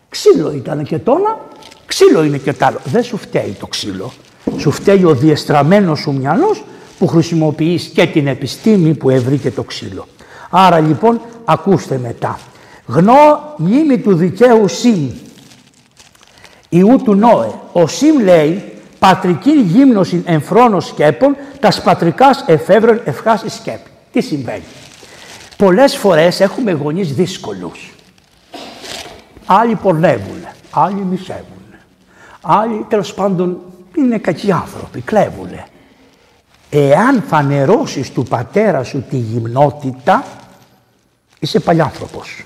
Ξύλο 0.08 0.52
ήταν 0.52 0.82
και 0.82 0.98
τώρα, 0.98 1.38
ξύλο 1.86 2.24
είναι 2.24 2.36
και 2.36 2.52
τ' 2.52 2.62
άλλο. 2.62 2.78
Δεν 2.84 3.02
σου 3.02 3.16
φταίει 3.16 3.56
το 3.58 3.66
ξύλο. 3.66 4.12
Σου 4.56 4.70
φταίει 4.70 5.04
ο 5.04 5.14
διεστραμμένος 5.14 5.98
σου 5.98 6.12
μυαλός 6.12 6.64
που 6.98 7.06
χρησιμοποιείς 7.06 7.84
και 7.94 8.06
την 8.06 8.26
επιστήμη 8.26 8.94
που 8.94 9.10
έβρικε 9.10 9.50
το 9.50 9.62
ξύλο. 9.62 10.06
Άρα 10.50 10.78
λοιπόν 10.78 11.20
ακούστε 11.52 11.98
μετά. 11.98 12.38
Γνώ 12.86 13.54
μνήμη 13.56 13.98
του 13.98 14.14
δικαίου 14.14 14.68
Σιμ, 14.68 15.10
ιού 16.68 17.00
του 17.04 17.14
Νόε. 17.14 17.50
Ο 17.72 17.86
Σιμ 17.86 18.18
λέει 18.20 18.72
πατρική 18.98 19.50
γύμνωση 19.50 20.22
εμφρόνος 20.26 20.86
σκέπων, 20.86 21.36
τας 21.60 21.82
πατρικάς 21.82 22.44
εφεύρων 22.46 23.00
ευχάς 23.04 23.44
σκέπη. 23.46 23.90
Τι 24.12 24.20
συμβαίνει. 24.20 24.64
Πολλές 25.56 25.96
φορές 25.96 26.40
έχουμε 26.40 26.72
γονείς 26.72 27.14
δύσκολους. 27.14 27.94
Άλλοι 29.46 29.74
πορνεύουν, 29.74 30.46
άλλοι 30.70 31.02
μισεύουν, 31.10 31.64
άλλοι 32.40 32.86
τέλος 32.88 33.14
πάντων 33.14 33.60
είναι 33.96 34.18
κακοί 34.18 34.52
άνθρωποι, 34.52 35.00
κλέβουν. 35.00 35.50
Εάν 36.70 37.22
φανερώσεις 37.28 38.12
του 38.12 38.22
πατέρα 38.22 38.84
σου 38.84 39.04
τη 39.10 39.16
γυμνότητα, 39.16 40.24
είσαι 41.40 41.60
παλιάνθρωπος. 41.60 42.44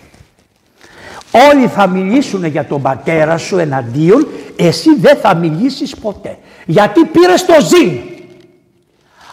Όλοι 1.50 1.66
θα 1.66 1.86
μιλήσουν 1.86 2.44
για 2.44 2.66
τον 2.66 2.82
πατέρα 2.82 3.38
σου 3.38 3.58
εναντίον, 3.58 4.28
εσύ 4.56 4.96
δεν 5.00 5.16
θα 5.16 5.34
μιλήσεις 5.34 5.96
ποτέ. 5.96 6.38
Γιατί 6.66 7.04
πήρες 7.04 7.44
το 7.44 7.54
ζήν. 7.60 8.00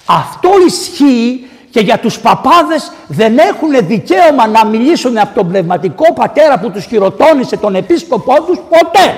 Αυτό 0.05 0.49
ισχύει 0.67 1.45
και 1.69 1.79
για 1.79 1.97
τους 1.99 2.19
παπάδες 2.19 2.91
δεν 3.07 3.37
έχουν 3.37 3.69
δικαίωμα 3.87 4.47
να 4.47 4.65
μιλήσουν 4.65 5.17
από 5.17 5.35
τον 5.35 5.47
πνευματικό 5.47 6.13
πατέρα 6.13 6.59
που 6.59 6.71
τους 6.71 6.85
χειροτώνησε 6.85 7.57
τον 7.57 7.75
επίσκοπό 7.75 8.41
τους 8.41 8.57
ποτέ. 8.69 9.15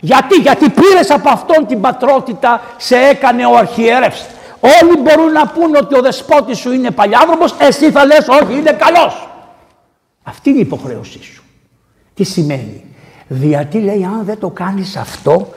Γιατί, 0.00 0.40
γιατί 0.40 0.68
πήρες 0.68 1.10
από 1.10 1.28
αυτόν 1.28 1.66
την 1.66 1.80
πατρότητα, 1.80 2.62
σε 2.76 2.96
έκανε 2.96 3.46
ο 3.46 3.56
αρχιέρευς. 3.56 4.26
Όλοι 4.60 5.00
μπορούν 5.00 5.32
να 5.32 5.46
πούν 5.46 5.74
ότι 5.76 5.96
ο 5.96 6.00
δεσπότης 6.00 6.58
σου 6.58 6.72
είναι 6.72 6.90
παλιάδρομος, 6.90 7.54
εσύ 7.58 7.90
θα 7.90 8.04
λες 8.04 8.28
όχι 8.28 8.52
είναι 8.58 8.72
καλός. 8.72 9.29
Αυτή 10.30 10.50
είναι 10.50 10.58
η 10.58 10.62
υποχρέωσή 10.62 11.22
σου. 11.22 11.42
Τι 12.14 12.24
σημαίνει; 12.24 12.84
Γιατί 13.28 13.78
λέει 13.78 14.04
αν 14.04 14.24
δεν 14.24 14.38
το 14.38 14.50
κάνεις 14.50 14.96
αυτό 14.96 15.48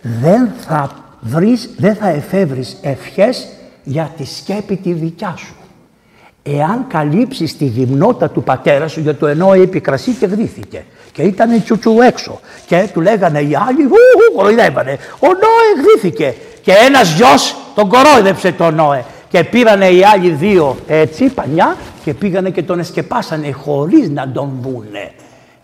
δεν 0.00 0.50
θα 0.66 0.90
βρεις, 1.20 1.70
δεν 1.76 1.94
θα 1.94 2.08
εφεύρεις 2.08 2.76
ευχές 2.82 3.48
για 3.84 4.12
τη 4.16 4.24
σκέπη 4.24 4.76
τη 4.76 4.92
δικιά 4.92 5.34
σου. 5.36 5.54
Εάν 6.42 6.86
καλύψεις 6.88 7.56
τη 7.56 7.64
γυμνότητα 7.64 8.30
του 8.30 8.42
πατέρα 8.42 8.88
σου, 8.88 9.00
για 9.00 9.16
το 9.16 9.26
ενώ 9.26 9.54
είπε 9.54 9.78
κρασί 9.78 10.10
και 10.10 10.26
γδύθηκε. 10.26 10.84
Και 11.12 11.22
ήταν 11.22 11.62
τσουτσου 11.62 12.00
έξω. 12.00 12.40
Και 12.66 12.88
του 12.92 13.00
λέγανε 13.00 13.40
οι 13.40 13.54
άλλοι, 13.54 13.84
ου, 13.84 14.34
κοροϊδεύανε. 14.36 14.98
Ο 15.18 15.26
Νόε 15.26 15.82
γδύθηκε. 15.82 16.34
Και 16.62 16.72
ένας 16.72 17.14
γιος 17.14 17.56
τον 17.74 17.88
κορόιδεψε 17.88 18.52
τον 18.52 18.74
Νόε. 18.74 19.04
Και 19.32 19.44
πήρανε 19.44 19.88
οι 19.88 20.04
άλλοι 20.04 20.30
δύο 20.30 20.76
έτσι 20.86 21.24
πανιά 21.24 21.76
και 22.04 22.14
πήγανε 22.14 22.50
και 22.50 22.62
τον 22.62 22.78
εσκεπάσανε 22.78 23.52
χωρίς 23.52 24.08
να 24.08 24.28
τον 24.28 24.50
βούνε. 24.60 25.10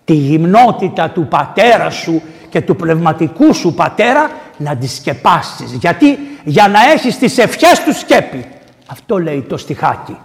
Τη 0.05 0.15
γυμνότητα 0.15 1.11
του 1.11 1.27
πατέρα 1.27 1.91
σου 1.91 2.23
και 2.49 2.61
του 2.61 2.77
πνευματικού 2.77 3.55
σου 3.55 3.75
πατέρα 3.75 4.31
να 4.57 4.77
τη 4.77 4.89
σκεπάσεις. 4.89 5.73
Γιατί 5.73 6.19
για 6.45 6.69
να 6.69 6.79
έχεις 6.93 7.19
τις 7.19 7.39
ευχές 7.39 7.83
του 7.85 7.95
σκέπη. 7.95 8.47
Αυτό 8.87 9.19
λέει 9.19 9.41
το 9.49 9.57
στιχάκι. 9.57 10.17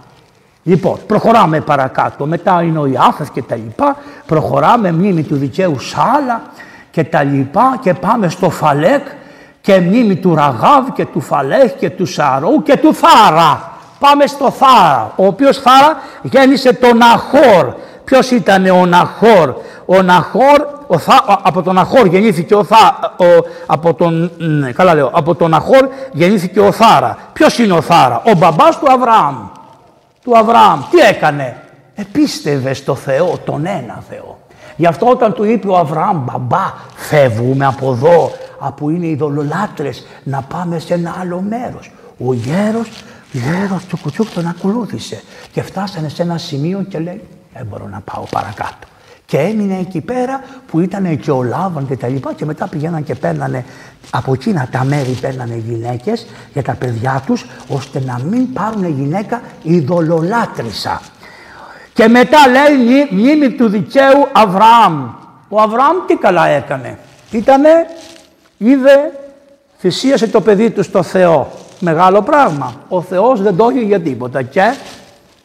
Λοιπόν, 0.62 0.98
προχωράμε 1.06 1.60
παρακάτω. 1.60 2.26
Μετά 2.26 2.62
είναι 2.62 2.78
ο 2.78 2.86
Ιάφες 2.86 3.30
και 3.30 3.42
τα 3.42 3.54
λοιπά. 3.54 3.96
Προχωράμε 4.26 4.92
μνήμη 4.92 5.22
του 5.22 5.36
δικαίου 5.36 5.78
Σάλα 5.78 6.42
και 6.90 7.04
τα 7.04 7.22
λοιπά 7.22 7.78
και 7.82 7.94
πάμε 7.94 8.28
στο 8.28 8.50
Φαλέκ 8.50 9.06
και 9.64 9.80
μνήμη 9.80 10.16
του 10.16 10.34
Ραγάβ 10.34 10.92
και 10.92 11.06
του 11.06 11.20
Φαλέχ 11.20 11.72
και 11.72 11.90
του 11.90 12.06
Σαρού 12.06 12.62
και 12.62 12.76
του 12.76 12.94
Θάρα. 12.94 13.72
Πάμε 13.98 14.26
στο 14.26 14.50
Θάρα, 14.50 15.12
ο 15.16 15.26
οποίος 15.26 15.58
Θάρα 15.58 15.96
γέννησε 16.22 16.72
τον 16.72 17.02
Αχόρ. 17.02 17.74
Ποιος 18.04 18.30
ήταν 18.30 18.66
ο 18.66 18.86
Ναχόρ. 18.86 19.54
Ο 19.86 20.02
Ναχόρ, 20.02 20.66
ο 20.86 20.98
Θα, 20.98 21.40
από 21.42 21.62
τον 21.62 21.78
Αχόρ 21.78 22.06
γεννήθηκε 22.06 22.54
ο, 22.54 22.64
Θα, 22.64 23.14
ο, 23.16 23.24
από 23.66 23.94
τον, 23.94 24.30
ναι, 24.36 24.72
καλά 24.72 24.94
λέω, 24.94 25.10
από 25.12 25.34
τον 25.34 25.54
Αχόρ 25.54 25.88
γεννήθηκε 26.12 26.60
ο 26.60 26.72
Θάρα. 26.72 27.16
Ποιος 27.32 27.58
είναι 27.58 27.72
ο 27.72 27.80
Θάρα, 27.80 28.22
ο 28.26 28.34
μπαμπάς 28.36 28.78
του 28.78 28.92
Αβραάμ. 28.92 29.36
Του 30.24 30.38
Αβραάμ, 30.38 30.80
τι 30.90 30.98
έκανε, 30.98 31.56
επίστευε 31.94 32.74
στο 32.74 32.94
Θεό, 32.94 33.38
τον 33.44 33.66
ένα 33.66 34.02
Θεό. 34.08 34.38
Γι' 34.76 34.86
αυτό 34.86 35.06
όταν 35.06 35.32
του 35.32 35.44
είπε 35.44 35.68
ο 35.68 35.76
Αβραάμ, 35.76 36.18
μπαμπά, 36.24 36.72
φεύγουμε 36.94 37.66
από 37.66 37.90
εδώ, 37.90 38.32
από 38.66 38.90
είναι 38.90 39.06
οι 39.06 39.14
δολολάτρες, 39.14 40.06
να 40.22 40.42
πάμε 40.42 40.78
σε 40.78 40.94
ένα 40.94 41.16
άλλο 41.20 41.40
μέρος. 41.40 41.90
Ο 42.26 42.34
γέρος, 42.34 43.04
γέρος 43.32 43.84
του 43.84 43.98
κουτσούκ 44.02 44.28
τον 44.28 44.46
ακολούθησε 44.46 45.22
και 45.52 45.62
φτάσανε 45.62 46.08
σε 46.08 46.22
ένα 46.22 46.38
σημείο 46.38 46.84
και 46.88 46.98
λέει, 46.98 47.20
δεν 47.54 47.66
μπορώ 47.66 47.88
να 47.88 48.00
πάω 48.00 48.24
παρακάτω. 48.30 48.86
Και 49.26 49.38
έμεινε 49.38 49.78
εκεί 49.78 50.00
πέρα 50.00 50.40
που 50.66 50.80
ήταν 50.80 51.18
και 51.18 51.30
ο 51.30 51.42
Λάβαν 51.42 51.86
και 51.86 51.96
τα 51.96 52.08
λοιπά 52.08 52.32
και 52.32 52.44
μετά 52.44 52.68
πηγαίναν 52.68 53.04
και 53.04 53.14
παίρνανε 53.14 53.64
από 54.10 54.32
εκείνα 54.32 54.68
τα 54.70 54.84
μέρη 54.84 55.10
παίρνανε 55.10 55.54
γυναίκες 55.54 56.26
για 56.52 56.62
τα 56.62 56.74
παιδιά 56.74 57.22
τους 57.26 57.46
ώστε 57.68 58.00
να 58.06 58.20
μην 58.30 58.52
πάρουν 58.52 58.84
γυναίκα 58.84 59.40
ειδωλολάτρησα. 59.62 61.00
Και 61.94 62.08
μετά 62.08 62.38
λέει 62.48 63.08
μνήμη 63.10 63.50
του 63.50 63.68
δικαίου 63.68 64.28
Αβραάμ. 64.32 65.10
Ο 65.48 65.60
Αβραάμ 65.60 65.96
τι 66.06 66.14
καλά 66.16 66.46
έκανε. 66.46 66.98
Ήτανε, 67.30 67.68
είδε, 68.58 69.12
θυσίασε 69.78 70.26
το 70.26 70.40
παιδί 70.40 70.70
του 70.70 70.82
στο 70.82 71.02
Θεό. 71.02 71.50
Μεγάλο 71.80 72.22
πράγμα. 72.22 72.74
Ο 72.88 73.00
Θεός 73.00 73.42
δεν 73.42 73.56
το 73.56 73.68
είχε 73.68 73.84
για 73.84 74.00
τίποτα. 74.00 74.42
Και 74.42 74.74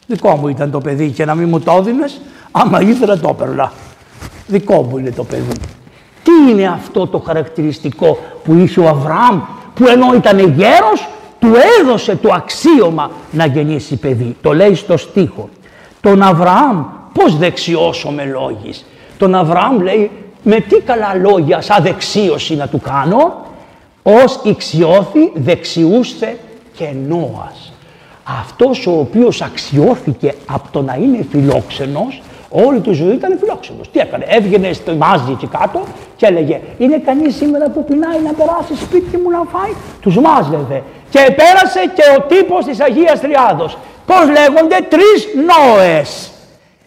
δικό 0.07 0.35
μου 0.35 0.47
ήταν 0.47 0.71
το 0.71 0.79
παιδί 0.79 1.09
και 1.09 1.25
να 1.25 1.35
μην 1.35 1.49
μου 1.49 1.59
το 1.59 1.71
έδινες, 1.71 2.21
άμα 2.51 2.81
ήθελα 2.81 3.17
το 3.17 3.29
έπαιρνα. 3.29 3.71
Δικό 4.47 4.81
μου 4.81 4.97
είναι 4.97 5.11
το 5.11 5.23
παιδί. 5.23 5.59
Τι 6.23 6.51
είναι 6.51 6.67
αυτό 6.67 7.07
το 7.07 7.19
χαρακτηριστικό 7.19 8.17
που 8.43 8.53
είχε 8.53 8.79
ο 8.79 8.87
Αβραάμ 8.87 9.41
που 9.73 9.87
ενώ 9.87 10.13
ήταν 10.15 10.39
γέρος 10.39 11.07
του 11.39 11.51
έδωσε 11.79 12.15
το 12.15 12.33
αξίωμα 12.33 13.11
να 13.31 13.45
γεννήσει 13.45 13.95
παιδί. 13.95 14.35
Το 14.41 14.53
λέει 14.53 14.75
στο 14.75 14.97
στίχο. 14.97 15.49
Τον 16.01 16.21
Αβραάμ 16.21 16.85
πώς 17.13 17.37
δεξιώσω 17.37 18.09
με 18.09 18.25
λόγης. 18.25 18.85
Τον 19.17 19.35
Αβραάμ 19.35 19.81
λέει 19.81 20.11
με 20.43 20.59
τι 20.59 20.81
καλά 20.81 21.15
λόγια 21.15 21.61
σαν 21.61 21.83
δεξίωση 21.83 22.55
να 22.55 22.67
του 22.67 22.79
κάνω. 22.79 23.45
Ως 24.03 24.39
ηξιώθη 24.43 25.31
δεξιούστε 25.33 26.37
και 26.73 26.89
Νόας. 27.07 27.73
Αυτός 28.39 28.87
ο 28.87 28.99
οποίος 28.99 29.41
αξιώθηκε 29.41 30.33
από 30.45 30.67
το 30.71 30.81
να 30.81 30.95
είναι 30.95 31.25
φιλόξενος 31.31 32.21
Όλη 32.49 32.79
του 32.79 32.93
ζωή 32.93 33.13
ήταν 33.13 33.37
φιλόξενος. 33.39 33.91
Τι 33.91 33.99
έκανε, 33.99 34.25
έβγαινε 34.27 34.73
στο 34.73 34.95
μάζι 34.95 35.31
εκεί 35.31 35.47
κάτω 35.47 35.83
και 36.15 36.25
έλεγε: 36.25 36.61
Είναι 36.77 36.97
κανείς 36.97 37.35
σήμερα 37.35 37.69
που 37.69 37.83
πεινάει 37.83 38.19
να 38.25 38.33
περάσει 38.33 38.75
σπίτι 38.75 39.17
μου 39.17 39.29
να 39.29 39.43
φάει; 39.51 39.71
Τους 40.01 40.17
μάζευε. 40.17 40.83
Και 41.09 41.19
πέρασε 41.19 41.79
και 41.95 42.03
ο 42.17 42.21
τύπος 42.21 42.65
της 42.65 42.79
Αγίας 42.81 43.19
Τριάδος. 43.19 43.77
Πώς 44.05 44.25
λέγονται, 44.25 44.77
τρεις 44.89 45.27
Νόες. 45.49 46.31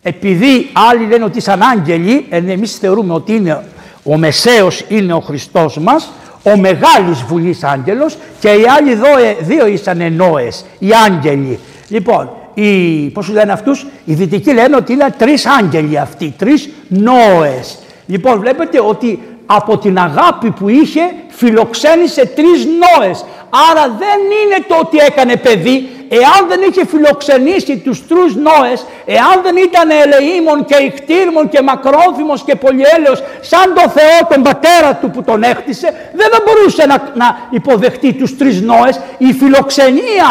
Επειδή 0.02 0.70
άλλοι 0.90 1.06
λένε 1.06 1.24
ότι 1.24 1.40
σαν 1.40 1.62
άγγελοι, 1.62 2.26
εμείς 2.30 2.76
θεωρούμε 2.76 3.14
ότι 3.14 3.34
είναι 3.34 3.62
ο 4.02 4.16
Μεσαίος 4.16 4.84
είναι 4.88 5.12
ο 5.12 5.20
Χριστός 5.20 5.78
μας, 5.78 6.12
ο 6.42 6.56
μεγάλης 6.56 7.22
βουλής 7.22 7.64
άγγελος 7.64 8.16
και 8.40 8.48
οι 8.48 8.64
άλλοι 8.78 8.98
δύο 9.40 9.66
ήσαν 9.66 10.12
Νόες, 10.12 10.64
οι 10.78 10.88
άγγελοι. 11.06 11.58
Λοιπόν, 11.88 12.30
οι, 12.54 13.08
πώς 13.08 13.28
λένε 13.28 13.52
αυτούς, 13.52 13.86
οι 14.04 14.14
δυτικοί 14.14 14.52
λένε 14.52 14.76
ότι 14.76 14.92
είναι 14.92 15.14
τρεις 15.18 15.46
άγγελοι 15.46 15.98
αυτοί, 15.98 16.34
τρεις 16.38 16.68
νόες. 16.88 17.78
Λοιπόν 18.06 18.40
βλέπετε 18.40 18.80
ότι 18.80 19.20
από 19.46 19.78
την 19.78 19.98
αγάπη 19.98 20.50
που 20.50 20.68
είχε 20.68 21.00
φιλοξένησε 21.28 22.26
τρεις 22.26 22.66
νόες. 22.66 23.24
Άρα 23.70 23.96
δεν 23.98 24.18
είναι 24.44 24.64
το 24.68 24.74
ότι 24.80 24.98
έκανε 24.98 25.36
παιδί, 25.36 25.88
εάν 26.18 26.40
δεν 26.48 26.60
είχε 26.68 26.86
φιλοξενήσει 26.86 27.76
τους 27.76 28.06
τρεις 28.06 28.34
νόες, 28.34 28.86
εάν 29.04 29.36
δεν 29.42 29.56
ήταν 29.56 29.88
ελεήμων 29.90 30.64
και 30.64 30.76
ικτήρμων 30.84 31.48
και 31.48 31.62
μακρόθυμος 31.62 32.42
και 32.44 32.54
πολυέλεος 32.54 33.22
σαν 33.40 33.74
το 33.74 33.84
Θεό 33.96 34.18
τον 34.30 34.42
πατέρα 34.42 34.94
του 35.00 35.10
που 35.10 35.22
τον 35.22 35.42
έκτισε, 35.42 35.88
δεν 36.14 36.28
θα 36.32 36.38
μπορούσε 36.44 36.86
να, 36.86 36.96
να 37.14 37.48
υποδεχτεί 37.50 38.12
τους 38.12 38.36
τρεις 38.36 38.60
νόες. 38.60 39.00
Η 39.18 39.32
φιλοξενία 39.32 40.28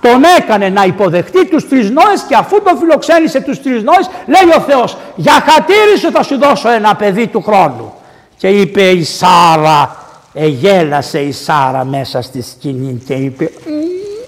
τον 0.00 0.22
έκανε 0.38 0.68
να 0.68 0.84
υποδεχτεί 0.84 1.46
τους 1.46 1.68
τρεις 1.68 1.90
νόες 1.90 2.20
και 2.28 2.34
αφού 2.34 2.62
τον 2.62 2.78
φιλοξένησε 2.78 3.40
τους 3.40 3.62
τρεις 3.62 3.82
νόες 3.82 4.10
λέει 4.26 4.56
ο 4.56 4.60
Θεός 4.60 4.96
για 5.16 5.32
χατήρι 5.32 5.98
σου 5.98 6.10
θα 6.10 6.22
σου 6.22 6.38
δώσω 6.38 6.70
ένα 6.70 6.96
παιδί 6.96 7.26
του 7.26 7.42
χρόνου. 7.42 7.92
Και 8.36 8.48
είπε 8.48 8.82
η 8.82 9.04
Σάρα, 9.04 9.96
εγέλασε 10.32 11.18
η 11.18 11.32
Σάρα 11.32 11.84
μέσα 11.84 12.22
στη 12.22 12.42
σκηνή 12.42 13.02
και 13.06 13.14
είπε 13.14 13.50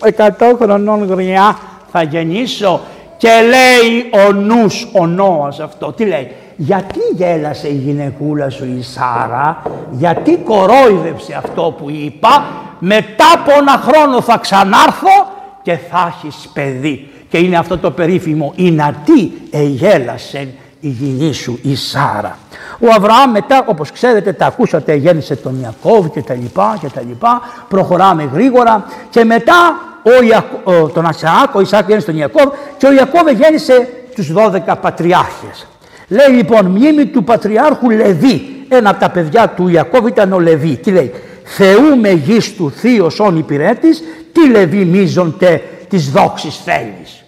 «Εκατό 0.05 0.57
χρονών 0.61 1.05
γριά 1.05 1.59
θα 1.93 2.03
γεννήσω» 2.03 2.81
και 3.23 3.29
λέει 3.29 4.25
ο 4.27 4.33
νους, 4.33 4.89
ο 4.93 5.07
νόας 5.07 5.61
αυτό, 5.61 5.93
τι 5.93 6.05
λέει, 6.05 6.31
γιατί 6.57 6.99
γέλασε 7.17 7.69
η 7.69 7.75
γυναικούλα 7.75 8.51
σου 8.51 8.65
η 8.65 8.83
Σάρα, 8.83 9.63
γιατί 9.91 10.37
κορόιδεψε 10.37 11.35
αυτό 11.45 11.75
που 11.79 11.91
είπα, 11.91 12.45
μετά 12.79 13.25
από 13.35 13.51
ένα 13.59 13.83
χρόνο 13.83 14.21
θα 14.21 14.39
ξανάρθω 14.39 15.31
και 15.63 15.79
θα 15.91 16.15
έχεις 16.17 16.49
παιδί. 16.53 17.11
Και 17.29 17.39
είναι 17.39 17.57
αυτό 17.57 17.79
το 17.79 17.91
περίφημο 17.91 18.53
«Ινατή 18.57 19.33
εγέλασε 19.51 20.49
η 20.81 20.89
γυνή 20.89 21.33
σου 21.33 21.59
η 21.63 21.77
Σάρα». 21.77 22.39
Ο 22.81 22.87
Αβραάμ 22.97 23.31
μετά, 23.31 23.65
όπως 23.67 23.91
ξέρετε, 23.91 24.33
τα 24.33 24.47
ακούσατε, 24.47 24.95
γέννησε 24.95 25.37
τον 25.37 25.61
Ιακώβ 25.61 26.07
και 26.07 26.23
τα 26.23 26.35
λοιπά 26.35 26.77
και 26.81 26.89
τα 26.89 27.03
λοιπά. 27.09 27.41
Προχωράμε 27.69 28.31
γρήγορα 28.33 28.85
και 29.11 29.25
μετά 29.25 29.92
ο, 30.03 30.23
Ιακώ, 30.23 30.89
τον 30.89 31.07
Ασαάκ, 31.07 31.55
ο 31.55 31.61
Ισάκ 31.61 31.87
γέννησε 31.87 32.07
τον 32.07 32.17
Ιακώβ 32.17 32.53
και 32.77 32.87
ο 32.87 32.93
Ιακώβ 32.93 33.29
γέννησε 33.29 33.89
τους 34.15 34.33
12 34.37 34.75
πατριάρχες. 34.81 35.67
Λέει 36.09 36.29
λοιπόν 36.37 36.67
μνήμη 36.67 37.07
του 37.07 37.25
πατριάρχου 37.25 37.91
Λεβί. 37.91 38.65
Ένα 38.69 38.91
από 38.91 39.01
τα 39.01 39.11
παιδιά 39.11 39.49
του 39.49 39.69
Ιακώβ 39.69 40.07
ήταν 40.07 40.33
ο 40.33 40.39
Λεβί. 40.39 40.77
Τι 40.77 40.91
λέει; 40.91 41.13
Θεού 41.45 41.97
μεγίστου 42.01 42.71
θείος 42.71 43.21
όν 43.21 43.39
υπηρέτης, 43.39 44.03
τι 44.33 44.49
Λεβί 44.49 44.85
μίζονται 44.85 45.63
της 45.89 46.11
δόξης 46.11 46.61
θέλεις. 46.65 47.25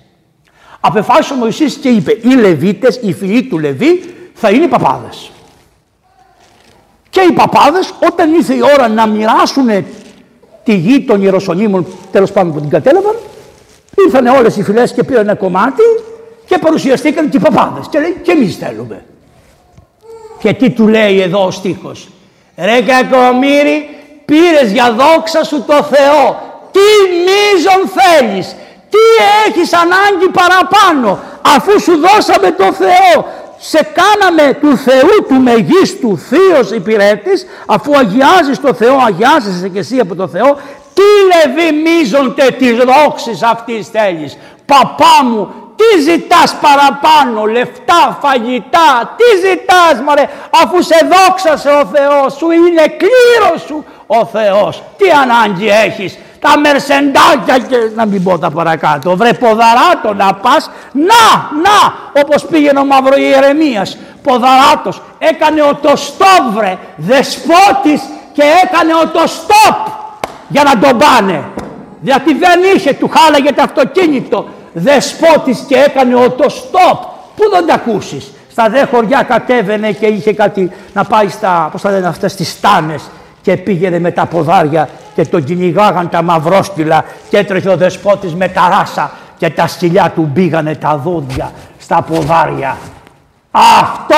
Απεφάσισε 0.80 1.32
ο 1.32 1.36
Μωυσής 1.36 1.74
και 1.74 1.88
είπε 1.88 2.18
οι 2.22 2.34
Λεβίτες, 2.34 3.00
οι 3.02 3.12
φίλοι 3.12 3.42
του 3.42 3.58
Λεβί 3.58 4.14
θα 4.34 4.50
είναι 4.50 4.64
οι 4.64 4.68
παπάδες. 4.68 5.30
Και 7.10 7.20
οι 7.20 7.32
παπάδες 7.32 7.94
όταν 8.10 8.34
ήρθε 8.34 8.54
η 8.54 8.60
ώρα 8.76 8.88
να 8.88 9.06
μοιράσουν 9.06 9.68
τη 10.64 10.74
γη 10.74 11.00
των 11.00 11.22
Ιεροσολύμων, 11.22 11.86
τέλος 12.12 12.32
πάντων 12.32 12.52
που 12.52 12.60
την 12.60 12.68
κατέλαβαν, 12.68 13.14
ήρθαν 14.06 14.26
όλες 14.26 14.56
οι 14.56 14.62
φυλές 14.62 14.92
και 14.92 15.04
πήραν 15.04 15.22
ένα 15.22 15.34
κομμάτι 15.34 15.82
και 16.46 16.58
παρουσιαστήκαν 16.58 17.28
και 17.28 17.36
οι 17.36 17.40
παπάδες. 17.40 17.86
Και 17.88 17.98
λέει 17.98 18.20
και 18.22 18.32
εμείς 18.32 18.56
θέλουμε. 18.56 19.04
Και 20.38 20.52
τι 20.52 20.70
του 20.70 20.88
λέει 20.88 21.20
εδώ 21.20 21.44
ο 21.44 21.50
στίχος. 21.50 22.08
Ρε 22.56 22.80
κακομύρι, 22.80 23.88
πήρες 24.24 24.72
για 24.72 24.92
δόξα 24.92 25.44
σου 25.44 25.64
το 25.66 25.82
Θεό. 25.82 26.52
Τι 26.70 26.80
μίζον 27.24 27.90
θέλεις; 27.98 28.56
Τι 28.90 28.98
έχεις 29.46 29.72
ανάγκη 29.72 30.28
παραπάνω; 30.32 31.18
Αφού 31.56 31.80
σου 31.80 31.96
δώσαμε 31.96 32.50
το 32.50 32.72
Θεό 32.72 33.26
σε 33.68 33.88
κάναμε 33.94 34.58
του 34.60 34.76
Θεού 34.76 35.26
του 35.28 35.34
μεγίστου 35.34 36.18
θείος 36.18 36.70
υπηρέτης, 36.70 37.46
αφού 37.66 37.96
αγιάζεις 37.96 38.60
το 38.60 38.74
Θεό, 38.74 38.98
αγιάζεσαι 39.06 39.68
και 39.68 39.78
εσύ 39.78 39.98
από 39.98 40.14
το 40.14 40.28
Θεό, 40.28 40.58
τι 40.94 41.02
λεβί 41.32 41.72
μίζονται 41.82 42.50
τις 42.58 42.76
δόξης 42.76 43.42
αυτής 43.42 43.88
θέλεις. 43.88 44.36
Παπά 44.66 45.24
μου, 45.24 45.52
τι 45.76 46.00
ζητάς 46.00 46.56
παραπάνω, 46.60 47.44
λεφτά, 47.44 48.18
φαγητά, 48.20 49.14
τι 49.16 49.48
ζητάς 49.48 50.00
μωρέ, 50.04 50.28
αφού 50.62 50.82
σε 50.82 50.98
δόξασε 51.12 51.68
ο 51.68 51.84
Θεός, 51.94 52.34
σου 52.34 52.50
είναι 52.50 52.82
κλήρος 52.86 53.62
σου 53.66 53.84
ο 54.06 54.24
Θεός. 54.24 54.82
Τι 54.96 55.10
ανάγκη 55.10 55.68
έχεις, 55.68 56.18
τα 56.44 56.58
μερσεντάκια 56.58 57.58
και 57.68 57.76
να 57.94 58.06
μην 58.06 58.22
πω 58.22 58.38
τα 58.38 58.50
παρακάτω. 58.50 59.16
Βρε 59.16 59.32
ποδαράτο 59.32 60.14
να 60.16 60.34
πας, 60.34 60.70
να, 60.92 61.24
να, 61.64 61.78
όπως 62.22 62.46
πήγαινε 62.46 62.78
ο 62.78 62.84
Μαύρο 62.84 63.16
Ιερεμίας. 63.16 63.98
Ποδαράτος, 64.22 65.02
έκανε 65.18 65.62
ο 65.62 65.74
το 65.74 65.96
στόπ 65.96 66.42
βρε, 66.54 66.78
δεσπότης 66.96 68.02
και 68.32 68.42
έκανε 68.64 68.92
ο 69.02 69.08
το 69.08 69.26
στόπ 69.26 69.76
για 70.48 70.62
να 70.62 70.78
τον 70.78 70.98
πάνε. 70.98 71.44
Γιατί 72.00 72.34
δεν 72.34 72.60
είχε, 72.74 72.92
του 72.92 73.10
χάλαγε 73.14 73.52
το 73.52 73.62
αυτοκίνητο. 73.62 74.48
Δεσπότης 74.72 75.64
και 75.68 75.74
έκανε 75.86 76.14
ο 76.14 76.30
το 76.30 76.48
στόπ. 76.48 77.02
Πού 77.36 77.50
δεν 77.52 77.66
τα 77.66 77.74
ακούσεις; 77.74 78.32
Στα 78.50 78.68
δε 78.68 78.84
χωριά 78.84 79.22
κατέβαινε 79.22 79.92
και 79.92 80.06
είχε 80.06 80.32
κάτι 80.32 80.70
να 80.92 81.04
πάει 81.04 81.28
στα, 81.28 81.68
πώς 81.72 81.80
θα 81.80 81.90
λένε 81.90 82.06
αυτές, 82.06 82.32
στις 82.32 82.50
στάνες 82.50 83.02
και 83.44 83.56
πήγαινε 83.56 83.98
με 83.98 84.10
τα 84.10 84.26
ποδάρια 84.26 84.88
και 85.14 85.24
τον 85.24 85.44
κυνηγάγαν 85.44 86.08
τα 86.08 86.22
μαυρόστιλα 86.22 87.04
και 87.28 87.36
έτρεχε 87.36 87.68
ο 87.68 87.76
δεσπότης 87.76 88.34
με 88.34 88.48
τα 88.48 88.68
ράσα 88.68 89.10
και 89.36 89.50
τα 89.50 89.66
σκυλιά 89.66 90.12
του 90.14 90.30
μπήγανε 90.32 90.74
τα 90.74 90.96
δόντια 90.96 91.50
στα 91.78 92.02
ποδάρια. 92.02 92.76
Αυτό! 93.50 94.14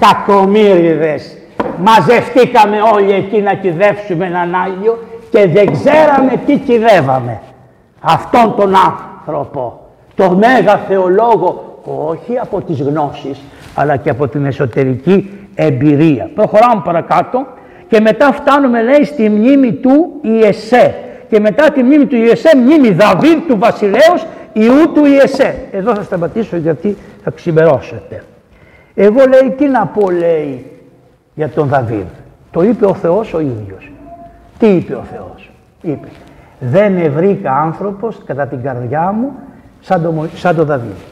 Κακομύριδες! 0.00 1.36
Μαζευτήκαμε 1.78 2.76
όλοι 2.92 3.12
εκεί 3.12 3.40
να 3.40 3.54
κυδεύσουμε 3.54 4.26
έναν 4.26 4.54
Άγιο 4.54 5.06
και 5.30 5.48
δεν 5.48 5.72
ξέραμε 5.72 6.42
τι 6.46 6.58
κυδεύαμε. 6.58 7.40
Αυτόν 8.00 8.54
τον 8.56 8.74
άνθρωπο, 8.76 9.80
το 10.14 10.30
Μέγα 10.30 10.76
Θεολόγο, 10.88 11.80
όχι 11.84 12.38
από 12.38 12.60
τις 12.60 12.80
γνώσεις, 12.80 13.40
αλλά 13.74 13.96
και 13.96 14.10
από 14.10 14.28
την 14.28 14.46
εσωτερική 14.46 15.41
εμπειρία. 15.54 16.30
Προχωράμε 16.34 16.82
παρακάτω 16.84 17.46
και 17.88 18.00
μετά 18.00 18.32
φτάνουμε 18.32 18.82
λέει 18.82 19.04
στη 19.04 19.28
μνήμη 19.28 19.72
του 19.72 20.12
Ιεσέ. 20.22 20.94
Και 21.28 21.40
μετά 21.40 21.70
τη 21.70 21.82
μνήμη 21.82 22.06
του 22.06 22.16
Ιεσέ, 22.16 22.56
μνήμη 22.56 22.90
Δαβίδ 22.90 23.38
του 23.48 23.58
βασιλέως 23.58 24.26
Ιού 24.52 24.92
του 24.94 25.04
Ιεσέ. 25.04 25.54
Εδώ 25.72 25.94
θα 25.94 26.02
σταματήσω 26.02 26.56
γιατί 26.56 26.96
θα 27.24 27.30
ξημερώσετε. 27.30 28.22
Εγώ 28.94 29.18
λέει 29.18 29.50
τι 29.56 29.66
να 29.66 29.86
πω 29.86 30.10
λέει 30.10 30.66
για 31.34 31.48
τον 31.48 31.68
Δαβίδ. 31.68 32.06
Το 32.50 32.62
είπε 32.62 32.86
ο 32.86 32.94
Θεός 32.94 33.34
ο 33.34 33.40
ίδιος. 33.40 33.90
Τι 34.58 34.66
είπε 34.66 34.94
ο 34.94 35.04
Θεός; 35.10 35.50
Είπε 35.82 36.08
δεν 36.70 36.96
ευρήκα 36.96 37.52
άνθρωπος 37.52 38.20
κατά 38.24 38.46
την 38.46 38.62
καρδιά 38.62 39.12
μου 39.12 39.32
σαν 39.80 40.02
τον 40.02 40.30
σαν 40.34 40.56
το 40.56 40.64
Δαβίδ. 40.64 41.11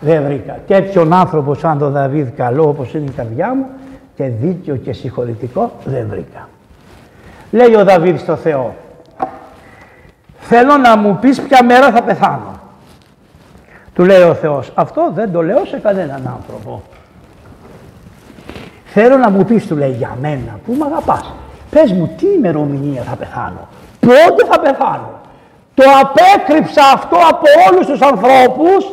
Δεν 0.00 0.24
βρήκα. 0.24 0.58
Τέτοιον 0.66 1.12
άνθρωπο 1.12 1.54
σαν 1.54 1.78
τον 1.78 1.92
Δαβίδ 1.92 2.28
καλό 2.36 2.68
όπως 2.68 2.94
είναι 2.94 3.04
η 3.04 3.12
καρδιά 3.16 3.54
μου 3.54 3.66
και 4.16 4.24
δίκαιο 4.24 4.76
και 4.76 4.92
συγχωρητικό 4.92 5.72
δεν 5.84 6.06
βρήκα. 6.10 6.48
Λέει 7.50 7.74
ο 7.74 7.84
Δαβίδ 7.84 8.18
στο 8.18 8.36
Θεό, 8.36 8.74
θέλω 10.38 10.76
να 10.76 10.96
μου 10.96 11.18
πεις 11.20 11.40
ποια 11.40 11.64
μέρα 11.64 11.90
θα 11.90 12.02
πεθάνω. 12.02 12.60
Του 13.94 14.04
λέει 14.04 14.22
ο 14.22 14.34
Θεός, 14.34 14.72
αυτό 14.74 15.10
δεν 15.14 15.32
το 15.32 15.42
λέω 15.42 15.64
σε 15.64 15.76
κανέναν 15.76 16.36
άνθρωπο. 16.36 16.82
Θέλω 18.84 19.16
να 19.16 19.30
μου 19.30 19.44
πεις, 19.44 19.66
του 19.66 19.76
λέει, 19.76 19.90
για 19.90 20.16
μένα, 20.20 20.58
που 20.66 20.72
με 20.72 20.84
αγαπάς. 20.84 21.34
Πες 21.70 21.92
μου 21.92 22.10
τι 22.16 22.26
ημερομηνία 22.26 23.02
θα 23.02 23.16
πεθάνω. 23.16 23.68
Πότε 24.00 24.44
θα 24.50 24.60
πεθάνω. 24.60 25.20
Το 25.74 25.84
απέκρυψα 26.02 26.82
αυτό 26.94 27.16
από 27.30 27.46
όλους 27.70 27.86
τους 27.86 28.00
ανθρώπους 28.00 28.84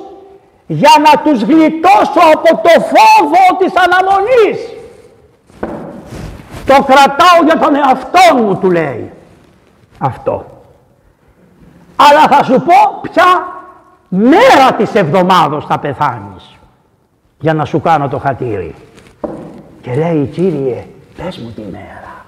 για 0.67 0.91
να 1.04 1.21
τους 1.21 1.41
γλιτώσω 1.41 2.21
από 2.34 2.62
το 2.62 2.69
φόβο 2.80 3.58
της 3.58 3.73
αναμονής. 3.76 4.73
Το 6.65 6.84
κρατάω 6.84 7.43
για 7.45 7.60
τον 7.60 7.76
εαυτό 7.76 8.43
μου 8.43 8.58
του 8.58 8.71
λέει. 8.71 9.12
Αυτό. 9.97 10.45
Αλλά 11.95 12.28
θα 12.28 12.43
σου 12.43 12.62
πω 12.62 12.99
ποια 13.02 13.47
μέρα 14.08 14.73
της 14.78 14.95
εβδομάδος 14.95 15.65
θα 15.65 15.80
πεθάνεις 15.80 16.58
για 17.39 17.54
να 17.54 17.65
σου 17.65 17.82
κάνω 17.82 18.08
το 18.08 18.17
χατήρι. 18.17 18.76
Και 19.82 19.95
λέει 19.95 20.26
Κύριε 20.26 20.86
πες 21.17 21.38
μου 21.38 21.52
τη 21.56 21.62
μέρα. 21.62 22.26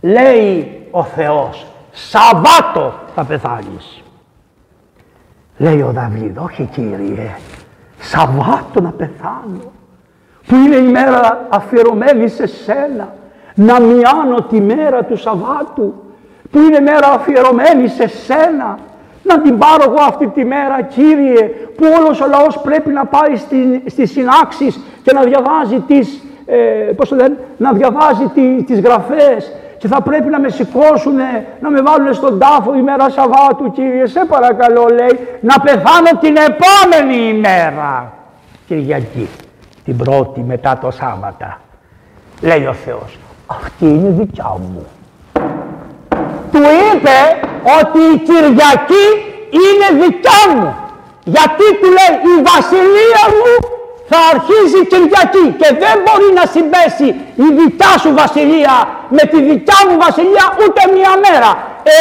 Λέει 0.00 0.86
ο 0.90 1.04
Θεός 1.04 1.66
Σαββάτο 1.92 2.94
θα 3.14 3.24
πεθάνεις. 3.24 4.02
Λέει 5.58 5.80
ο 5.80 5.90
Δαβίδ, 5.94 6.38
όχι 6.42 6.68
Κύριε, 6.72 7.34
Σαββάτο 8.00 8.80
να 8.80 8.90
πεθάνω, 8.90 9.72
που 10.46 10.54
είναι 10.54 10.76
η 10.76 10.90
μέρα 10.90 11.46
αφιερωμένη 11.48 12.28
σε 12.28 12.46
σένα, 12.46 13.14
να 13.54 13.80
μειάνω 13.80 14.42
τη 14.48 14.60
μέρα 14.60 15.04
του 15.04 15.16
Σαββάτου, 15.16 15.94
που 16.50 16.58
είναι 16.58 16.80
μέρα 16.80 17.08
αφιερωμένη 17.08 17.88
σε 17.88 18.08
σένα, 18.08 18.78
Να 19.22 19.40
την 19.40 19.58
πάρω 19.58 19.82
εγώ 19.86 20.02
αυτή 20.08 20.26
τη 20.26 20.44
μέρα, 20.44 20.82
Κύριε, 20.82 21.42
που 21.76 21.84
όλος 22.00 22.20
ο 22.20 22.26
λαός 22.26 22.58
πρέπει 22.60 22.90
να 22.90 23.04
πάει 23.04 23.36
στη, 23.36 23.82
στις 23.86 24.10
συνάξεις 24.10 24.80
και 25.02 25.12
να 25.12 25.22
διαβάζει 25.22 25.80
τις, 25.86 26.22
ε, 26.46 26.56
πώς 26.96 27.08
το 27.08 27.14
λένε, 27.14 27.36
να 27.56 27.72
διαβάζει 27.72 28.30
τι, 28.34 28.62
τις 28.62 28.80
γραφές 28.80 29.52
και 29.78 29.88
θα 29.88 30.02
πρέπει 30.02 30.28
να 30.30 30.40
με 30.40 30.48
σηκώσουν, 30.48 31.16
να 31.60 31.70
με 31.70 31.80
βάλουν 31.82 32.14
στον 32.14 32.38
τάφο 32.38 32.74
ημέρα 32.74 33.10
Σαββάτου, 33.10 33.70
Κύριε, 33.72 34.06
σε 34.06 34.24
παρακαλώ, 34.28 34.86
λέει, 34.92 35.28
να 35.40 35.60
πεθάνω 35.60 36.10
την 36.20 36.36
επόμενη 36.36 37.28
ημέρα. 37.28 38.12
Κυριακή, 38.66 39.28
την 39.84 39.96
πρώτη 39.96 40.40
μετά 40.40 40.78
το 40.78 40.90
Σάββατα. 40.90 41.60
Λέει 42.40 42.66
ο 42.66 42.72
Θεός, 42.72 43.18
αυτή 43.46 43.84
είναι 43.84 44.08
δικιά 44.08 44.56
μου. 44.58 44.86
Του 46.52 46.58
είπε 46.58 47.18
ότι 47.80 47.98
η 48.14 48.18
Κυριακή 48.18 49.06
είναι 49.50 50.04
δικιά 50.04 50.56
μου. 50.56 50.74
Γιατί 51.24 51.64
του 51.80 51.88
λέει 51.96 52.14
η 52.32 52.42
βασιλεία 52.42 53.24
μου 53.38 53.77
θα 54.10 54.18
αρχίζει 54.32 54.80
Κυριακή 54.92 55.46
και 55.60 55.68
δεν 55.82 55.96
μπορεί 56.04 56.28
να 56.40 56.44
συμπέσει 56.54 57.08
η 57.44 57.48
δικιά 57.58 57.92
σου 58.02 58.10
βασιλεία 58.20 58.74
με 59.16 59.22
τη 59.30 59.38
δικιά 59.50 59.80
μου 59.86 59.96
βασιλεία 60.06 60.46
ούτε 60.62 60.80
μία 60.96 61.12
μέρα. 61.26 61.50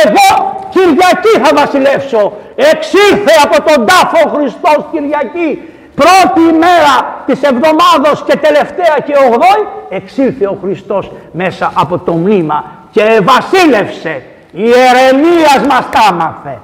Εγώ 0.03 0.29
Κυριακή 0.73 1.33
θα 1.43 1.51
βασιλεύσω. 1.61 2.21
Εξήλθε 2.71 3.33
από 3.45 3.57
τον 3.69 3.79
τάφο 3.89 4.21
Χριστός 4.35 4.79
Κυριακή 4.91 5.49
πρώτη 5.99 6.41
ημέρα 6.53 6.93
της 7.25 7.41
εβδομάδος 7.41 8.23
και 8.27 8.35
τελευταία 8.37 8.95
και 9.05 9.13
ογδόη 9.25 9.61
εξήλθε 9.89 10.45
ο 10.47 10.57
Χριστός 10.61 11.11
μέσα 11.31 11.71
από 11.75 11.97
το 11.97 12.13
μνήμα 12.13 12.63
και 12.91 13.19
βασίλευσε. 13.23 14.23
Η 14.51 14.69
Ερεμίας 14.69 15.61
μας 15.69 15.85
τα 15.91 16.13
μάθε. 16.13 16.59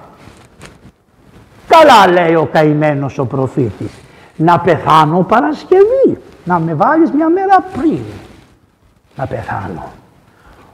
Καλά 1.68 2.12
λέει 2.12 2.36
ο 2.36 2.50
καημένος 2.52 3.18
ο 3.18 3.26
προφήτης. 3.26 4.03
Να 4.36 4.60
πεθάνω 4.60 5.24
Παρασκευή. 5.24 6.18
Να 6.44 6.60
με 6.60 6.74
βάλεις 6.74 7.12
μια 7.12 7.30
μέρα 7.30 7.66
πριν. 7.78 8.04
Να 9.16 9.26
πεθάνω. 9.26 9.92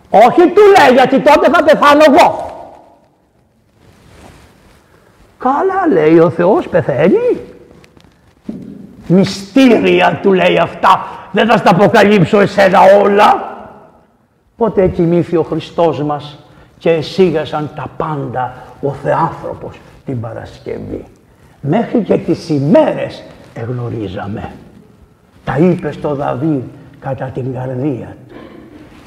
Όχι 0.10 0.41
του 0.41 0.62
λέει 0.78 0.93
γιατί 0.93 1.19
τότε 1.19 1.50
θα 1.50 1.63
πεθάνω 1.63 2.04
εγώ. 2.08 2.48
Καλά 5.38 5.88
λέει 5.91 6.19
ο 6.19 6.30
Θεός 6.30 6.67
πεθαίνει. 6.67 7.39
Μυστήρια 9.08 10.19
του 10.22 10.34
λέει 10.34 10.58
αυτά. 10.58 11.08
Δεν 11.32 11.48
θα 11.48 11.58
στα 11.58 11.69
αποκαλύψω 11.69 12.39
εσένα 12.39 12.80
όλα. 13.02 13.58
Πότε 14.58 14.88
κοιμήθη 14.88 15.36
ο 15.36 15.43
Χριστός 15.43 16.04
μας 16.04 16.39
και 16.78 16.89
εσύγασαν 16.89 17.69
τα 17.76 17.88
πάντα 17.98 18.54
ο 18.82 18.91
Θεάνθρωπος 18.91 19.80
την 20.06 20.22
Παρασκευή. 20.22 21.06
Μέχρι 21.62 22.02
και 22.02 22.17
τις 22.17 22.50
ημέρες 22.50 23.24
εγνωρίζαμε. 23.60 24.52
Τα 25.43 25.58
είπες 25.58 25.95
στο 25.95 26.15
Δαβίδ 26.15 26.62
κατά 27.00 27.26
την 27.26 27.54
καρδία 27.54 28.15
του. 28.28 28.36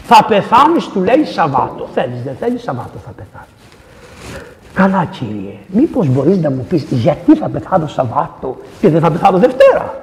Θα 0.05 0.25
πεθάνεις 0.25 0.89
του 0.89 1.01
λέει 1.01 1.25
Σαββάτο. 1.25 1.89
Θέλεις 1.95 2.23
δεν 2.23 2.37
θέλεις 2.41 2.63
Σαββάτο 2.63 2.99
θα 3.05 3.11
πεθάνεις. 3.11 3.49
Καλά 4.75 5.05
Κύριε, 5.05 5.55
μήπως 5.67 6.07
μπορείς 6.09 6.39
να 6.39 6.51
μου 6.51 6.67
πεις 6.69 6.83
γιατί 6.91 7.37
θα 7.37 7.49
πεθάνω 7.49 7.87
Σαββάτο 7.87 8.57
και 8.81 8.89
δεν 8.89 9.01
θα 9.01 9.11
πεθάνω 9.11 9.39
Δευτέρα. 9.39 9.95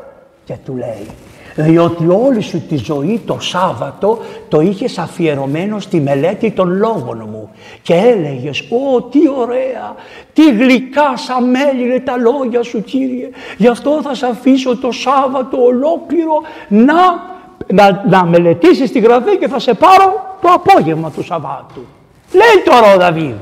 Και 0.46 0.56
του 0.66 0.76
λέει, 0.76 1.08
διότι 1.56 2.08
όλη 2.08 2.42
σου 2.42 2.62
τη 2.62 2.76
ζωή 2.76 3.22
το 3.26 3.38
Σάββατο 3.40 4.20
το 4.48 4.60
είχες 4.60 4.98
αφιερωμένο 4.98 5.80
στη 5.80 6.00
μελέτη 6.00 6.52
των 6.52 6.78
λόγων 6.78 7.28
μου 7.32 7.50
και 7.82 7.94
έλεγες 7.94 8.60
«Ω, 8.60 9.02
τι 9.02 9.20
ωραία, 9.40 9.96
τι 10.34 10.52
γλυκά 10.52 11.18
σαν 11.18 11.50
μέλη 11.50 12.02
τα 12.02 12.18
λόγια 12.18 12.64
σου 12.64 12.84
Κύριε, 12.84 13.30
γι' 13.58 13.68
αυτό 13.68 14.00
θα 14.04 14.16
σε 14.16 14.26
αφήσω 14.26 14.78
το 14.78 14.92
Σάββατο 14.92 15.64
ολόκληρο 15.64 16.42
να, 16.68 16.94
να, 17.68 18.04
να 18.10 18.26
μελετήσεις 18.26 18.92
τη 18.92 19.00
Γραφή 19.00 19.38
και 19.38 19.48
θα 19.48 19.60
σε 19.60 19.74
πάρω 19.74 20.38
το 20.42 20.48
απόγευμα 20.48 21.12
του 21.12 21.24
Σαββάτου». 21.24 21.86
Λέει 22.32 22.64
τώρα 22.66 22.94
ο 22.94 22.98
Δαβίδ 22.98 23.36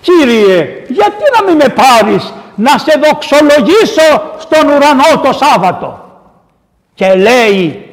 Κύριε, 0.00 0.84
γιατί 0.88 1.22
να 1.38 1.44
μην 1.46 1.56
με 1.56 1.68
πάρεις 1.68 2.32
να 2.54 2.78
σε 2.78 3.00
δοξολογήσω 3.04 4.22
στον 4.38 4.68
ουρανό 4.68 5.20
το 5.22 5.32
Σάββατο; 5.32 6.05
Και 6.96 7.14
λέει 7.14 7.88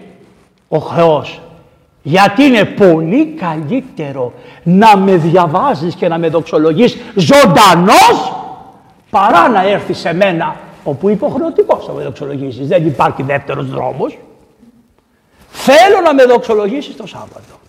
ο 0.67 0.81
Θεός, 0.81 1.41
γιατί 2.01 2.43
είναι 2.43 2.65
πολύ 2.65 3.25
καλύτερο 3.25 4.33
να 4.63 4.97
με 4.97 5.15
διαβάζεις 5.15 5.95
και 5.95 6.07
να 6.07 6.17
με 6.17 6.29
δοξολογείς 6.29 6.97
ζωντανός 7.15 8.33
παρά 9.09 9.49
να 9.49 9.67
έρθεις 9.67 9.97
σε 9.97 10.13
μένα 10.13 10.55
όπου 10.83 11.09
υποχρεωτικός 11.09 11.85
θα 11.85 11.93
με 11.93 12.03
δοξολογήσεις. 12.03 12.67
Δεν 12.67 12.87
υπάρχει 12.87 13.23
δεύτερος 13.23 13.69
δρόμος. 13.69 14.17
Θέλω 15.49 16.01
να 16.03 16.13
με 16.13 16.23
δοξολογήσεις 16.23 16.95
το 16.95 17.07
Σάββατο. 17.07 17.59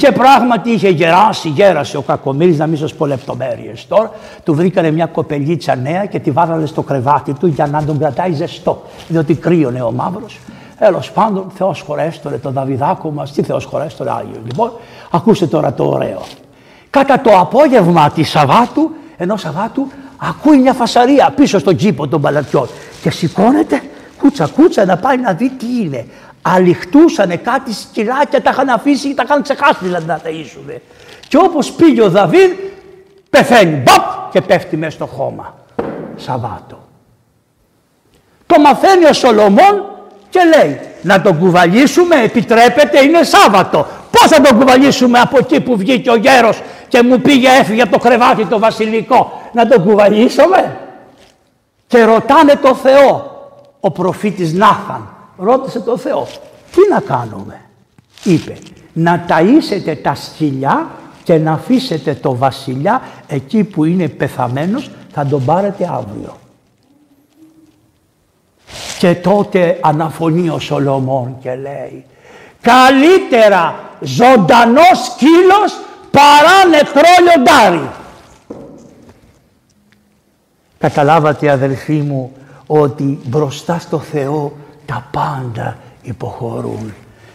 Και 0.00 0.12
πράγματι 0.12 0.70
είχε 0.70 0.88
γεράσει, 0.88 1.48
γέρασε 1.48 1.96
ο 1.96 2.02
Κακομύρης, 2.02 2.58
να 2.58 2.66
μην 2.66 2.78
σας 2.78 2.94
πω 2.94 3.06
λεπτομέρειες 3.06 3.86
τώρα. 3.88 4.10
Του 4.44 4.54
βρήκανε 4.54 4.90
μια 4.90 5.06
κοπελίτσα 5.06 5.76
νέα 5.76 6.04
και 6.04 6.18
τη 6.18 6.30
βάλανε 6.30 6.66
στο 6.66 6.82
κρεβάτι 6.82 7.32
του 7.32 7.46
για 7.46 7.66
να 7.66 7.84
τον 7.84 7.98
κρατάει 7.98 8.32
ζεστό, 8.32 8.82
διότι 9.08 9.34
κρύωνε 9.34 9.82
ο 9.82 9.92
μαύρος. 9.92 10.38
Τέλο 10.78 11.02
πάντων, 11.14 11.46
Θεός 11.54 11.80
χωρέστορε 11.86 12.36
τον 12.36 12.52
Δαβιδάκο 12.52 13.10
μας, 13.10 13.32
τι 13.32 13.42
Θεός 13.42 13.64
χωρέστορε 13.64 14.10
Άγιο. 14.10 14.40
Λοιπόν, 14.44 14.72
ακούστε 15.10 15.46
τώρα 15.46 15.72
το 15.72 15.84
ωραίο. 15.84 16.22
Κατά 16.90 17.20
το 17.20 17.38
απόγευμα 17.38 18.10
της 18.10 18.30
Σαββάτου, 18.30 18.90
ενώ 19.16 19.36
Σαββάτου, 19.36 19.86
ακούει 20.16 20.58
μια 20.58 20.72
φασαρία 20.72 21.32
πίσω 21.36 21.58
στον 21.58 21.76
κήπο 21.76 22.08
των 22.08 22.20
παλατιών 22.20 22.68
και 23.02 23.10
σηκώνεται 23.10 23.82
κούτσα 24.18 24.46
κούτσα 24.46 24.84
να 24.84 24.96
πάει 24.96 25.18
να 25.18 25.32
δει 25.32 25.50
τι 25.50 25.66
είναι 25.82 26.06
αληχτούσανε 26.42 27.36
κάτι 27.36 27.72
σκυλάκια, 27.72 28.42
τα 28.42 28.50
είχαν 28.50 28.68
αφήσει 28.68 29.08
και 29.08 29.14
τα 29.14 29.22
είχαν 29.26 29.42
ξεχάσει 29.42 29.78
δηλαδή 29.80 30.06
να 30.06 30.18
τα 30.18 30.28
ίσουνε. 30.28 30.82
Και 31.28 31.36
όπως 31.36 31.72
πήγε 31.72 32.02
ο 32.02 32.10
Δαβίδ, 32.10 32.50
πεθαίνει, 33.30 33.76
μπαπ, 33.76 34.32
και 34.32 34.40
πέφτει 34.40 34.76
μέσα 34.76 34.90
στο 34.90 35.06
χώμα. 35.06 35.54
Σαββάτο. 36.16 36.78
Το 38.46 38.60
μαθαίνει 38.60 39.04
ο 39.04 39.12
Σολομών 39.12 39.84
και 40.28 40.40
λέει, 40.56 40.80
να 41.02 41.22
τον 41.22 41.38
κουβαλήσουμε, 41.38 42.16
επιτρέπεται, 42.22 43.02
είναι 43.04 43.22
Σάββατο. 43.22 43.86
Πώς 44.10 44.30
θα 44.30 44.40
τον 44.40 44.58
κουβαλήσουμε 44.58 45.18
από 45.18 45.38
εκεί 45.38 45.60
που 45.60 45.76
βγήκε 45.76 46.10
ο 46.10 46.16
γέρος 46.16 46.62
και 46.88 47.02
μου 47.02 47.20
πήγε 47.20 47.48
έφυγε 47.48 47.82
από 47.82 47.92
το 47.92 47.98
κρεβάτι 47.98 48.46
το 48.46 48.58
βασιλικό. 48.58 49.40
Να 49.52 49.66
τον 49.66 49.84
κουβαλήσουμε; 49.84 50.78
Και 51.86 52.04
ρωτάνε 52.04 52.54
το 52.54 52.74
Θεό, 52.74 53.30
ο 53.80 53.90
προφήτης 53.90 54.52
Νάθαν, 54.52 55.08
ρώτησε 55.40 55.80
το 55.80 55.96
Θεό, 55.96 56.26
τι 56.70 56.78
να 56.90 57.00
κάνουμε. 57.00 57.60
Είπε, 58.24 58.56
να 58.92 59.24
ταΐσετε 59.28 59.96
τα 60.02 60.14
σκυλιά 60.14 60.90
και 61.22 61.38
να 61.38 61.52
αφήσετε 61.52 62.14
το 62.14 62.36
βασιλιά 62.36 63.02
εκεί 63.26 63.64
που 63.64 63.84
είναι 63.84 64.08
πεθαμένος, 64.08 64.90
θα 65.12 65.26
τον 65.26 65.44
πάρετε 65.44 65.90
αύριο. 65.92 66.36
Και 68.98 69.14
τότε 69.14 69.78
αναφωνεί 69.80 70.48
ο 70.48 70.58
Σολομών 70.58 71.36
και 71.40 71.54
λέει, 71.54 72.04
καλύτερα 72.60 73.74
ζωντανός 74.00 75.04
σκύλος 75.04 75.78
παρά 76.10 76.68
νεκρό 76.70 77.10
λιοντάρι. 77.22 77.90
Καταλάβατε 80.78 81.50
αδελφοί 81.50 81.92
μου 81.92 82.32
ότι 82.66 83.20
μπροστά 83.24 83.78
στο 83.78 83.98
Θεό 83.98 84.52
τα 84.90 85.06
πάντα 85.10 85.76
υποχωρούν. 86.02 86.92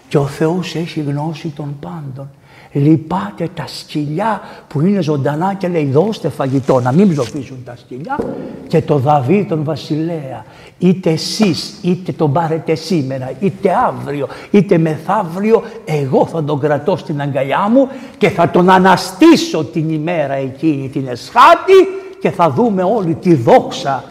Και 0.08 0.18
ο 0.18 0.26
Θεός 0.26 0.76
έχει 0.76 1.02
γνώση 1.02 1.48
των 1.48 1.76
πάντων. 1.80 2.30
Λυπάται 2.72 3.50
τα 3.54 3.64
σκυλιά 3.68 4.42
που 4.68 4.82
είναι 4.82 5.02
ζωντανά 5.02 5.54
και 5.54 5.68
λέει 5.68 5.86
δώστε 5.86 6.30
φαγητό 6.30 6.80
να 6.80 6.92
μην 6.92 7.10
ψοφήσουν 7.10 7.58
τα 7.66 7.76
σκυλιά 7.76 8.20
και 8.68 8.82
το 8.82 8.98
Δαβίδ 8.98 9.48
τον 9.48 9.64
βασιλέα 9.64 10.46
είτε 10.80 11.10
εσείς 11.10 11.80
είτε 11.82 12.12
τον 12.12 12.34
πάρετε 12.34 12.76
σήμερα 12.76 13.32
είτε 13.40 13.70
αύριο 13.88 14.28
είτε 14.52 14.78
μεθαύριο 14.78 15.64
εγώ 15.86 16.26
θα 16.26 16.44
τον 16.44 16.60
κρατώ 16.60 16.98
στην 16.98 17.22
αγκαλιά 17.22 17.70
μου 17.70 17.88
και 18.18 18.30
θα 18.30 18.50
τον 18.50 18.70
αναστήσω 18.70 19.64
την 19.64 19.90
ημέρα 19.90 20.34
εκείνη 20.34 20.90
την 20.90 21.08
εσχάτη 21.08 21.88
και 22.20 22.30
θα 22.32 22.50
δούμε 22.50 22.84
όλη 22.84 23.14
τη 23.14 23.36
δόξα 23.36 24.04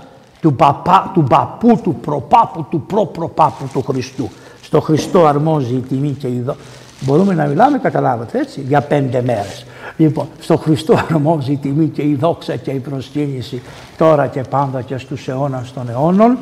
του, 0.44 0.54
παπά, 0.54 1.10
του 1.14 1.22
παππού, 1.22 1.80
του 1.82 1.94
προπάπου, 1.94 2.66
του 2.70 2.80
προπροπάπου 2.80 3.68
του 3.72 3.82
Χριστού. 3.82 4.30
Στο 4.62 4.80
Χριστό 4.80 5.26
αρμόζει 5.26 5.74
η 5.74 5.84
τιμή 5.88 6.10
και 6.10 6.26
η 6.26 6.42
δόξα. 6.44 6.60
Μπορούμε 7.00 7.34
να 7.34 7.46
μιλάμε, 7.46 7.78
καταλάβατε 7.78 8.38
έτσι, 8.38 8.60
για 8.60 8.80
πέντε 8.80 9.22
μέρες. 9.22 9.66
Λοιπόν, 9.96 10.26
στο 10.40 10.56
Χριστό 10.56 10.94
αρμόζει 11.10 11.52
η 11.52 11.56
τιμή 11.56 11.86
και 11.86 12.02
η 12.02 12.14
δόξα 12.14 12.56
και 12.56 12.70
η 12.70 12.78
προσκύνηση 12.78 13.62
τώρα 13.96 14.26
και 14.26 14.40
πάντα 14.40 14.82
και 14.82 14.98
στους 14.98 15.28
αιώνας 15.28 15.72
των 15.72 15.88
αιώνων. 15.88 16.38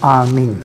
Αμήν. 0.00 0.54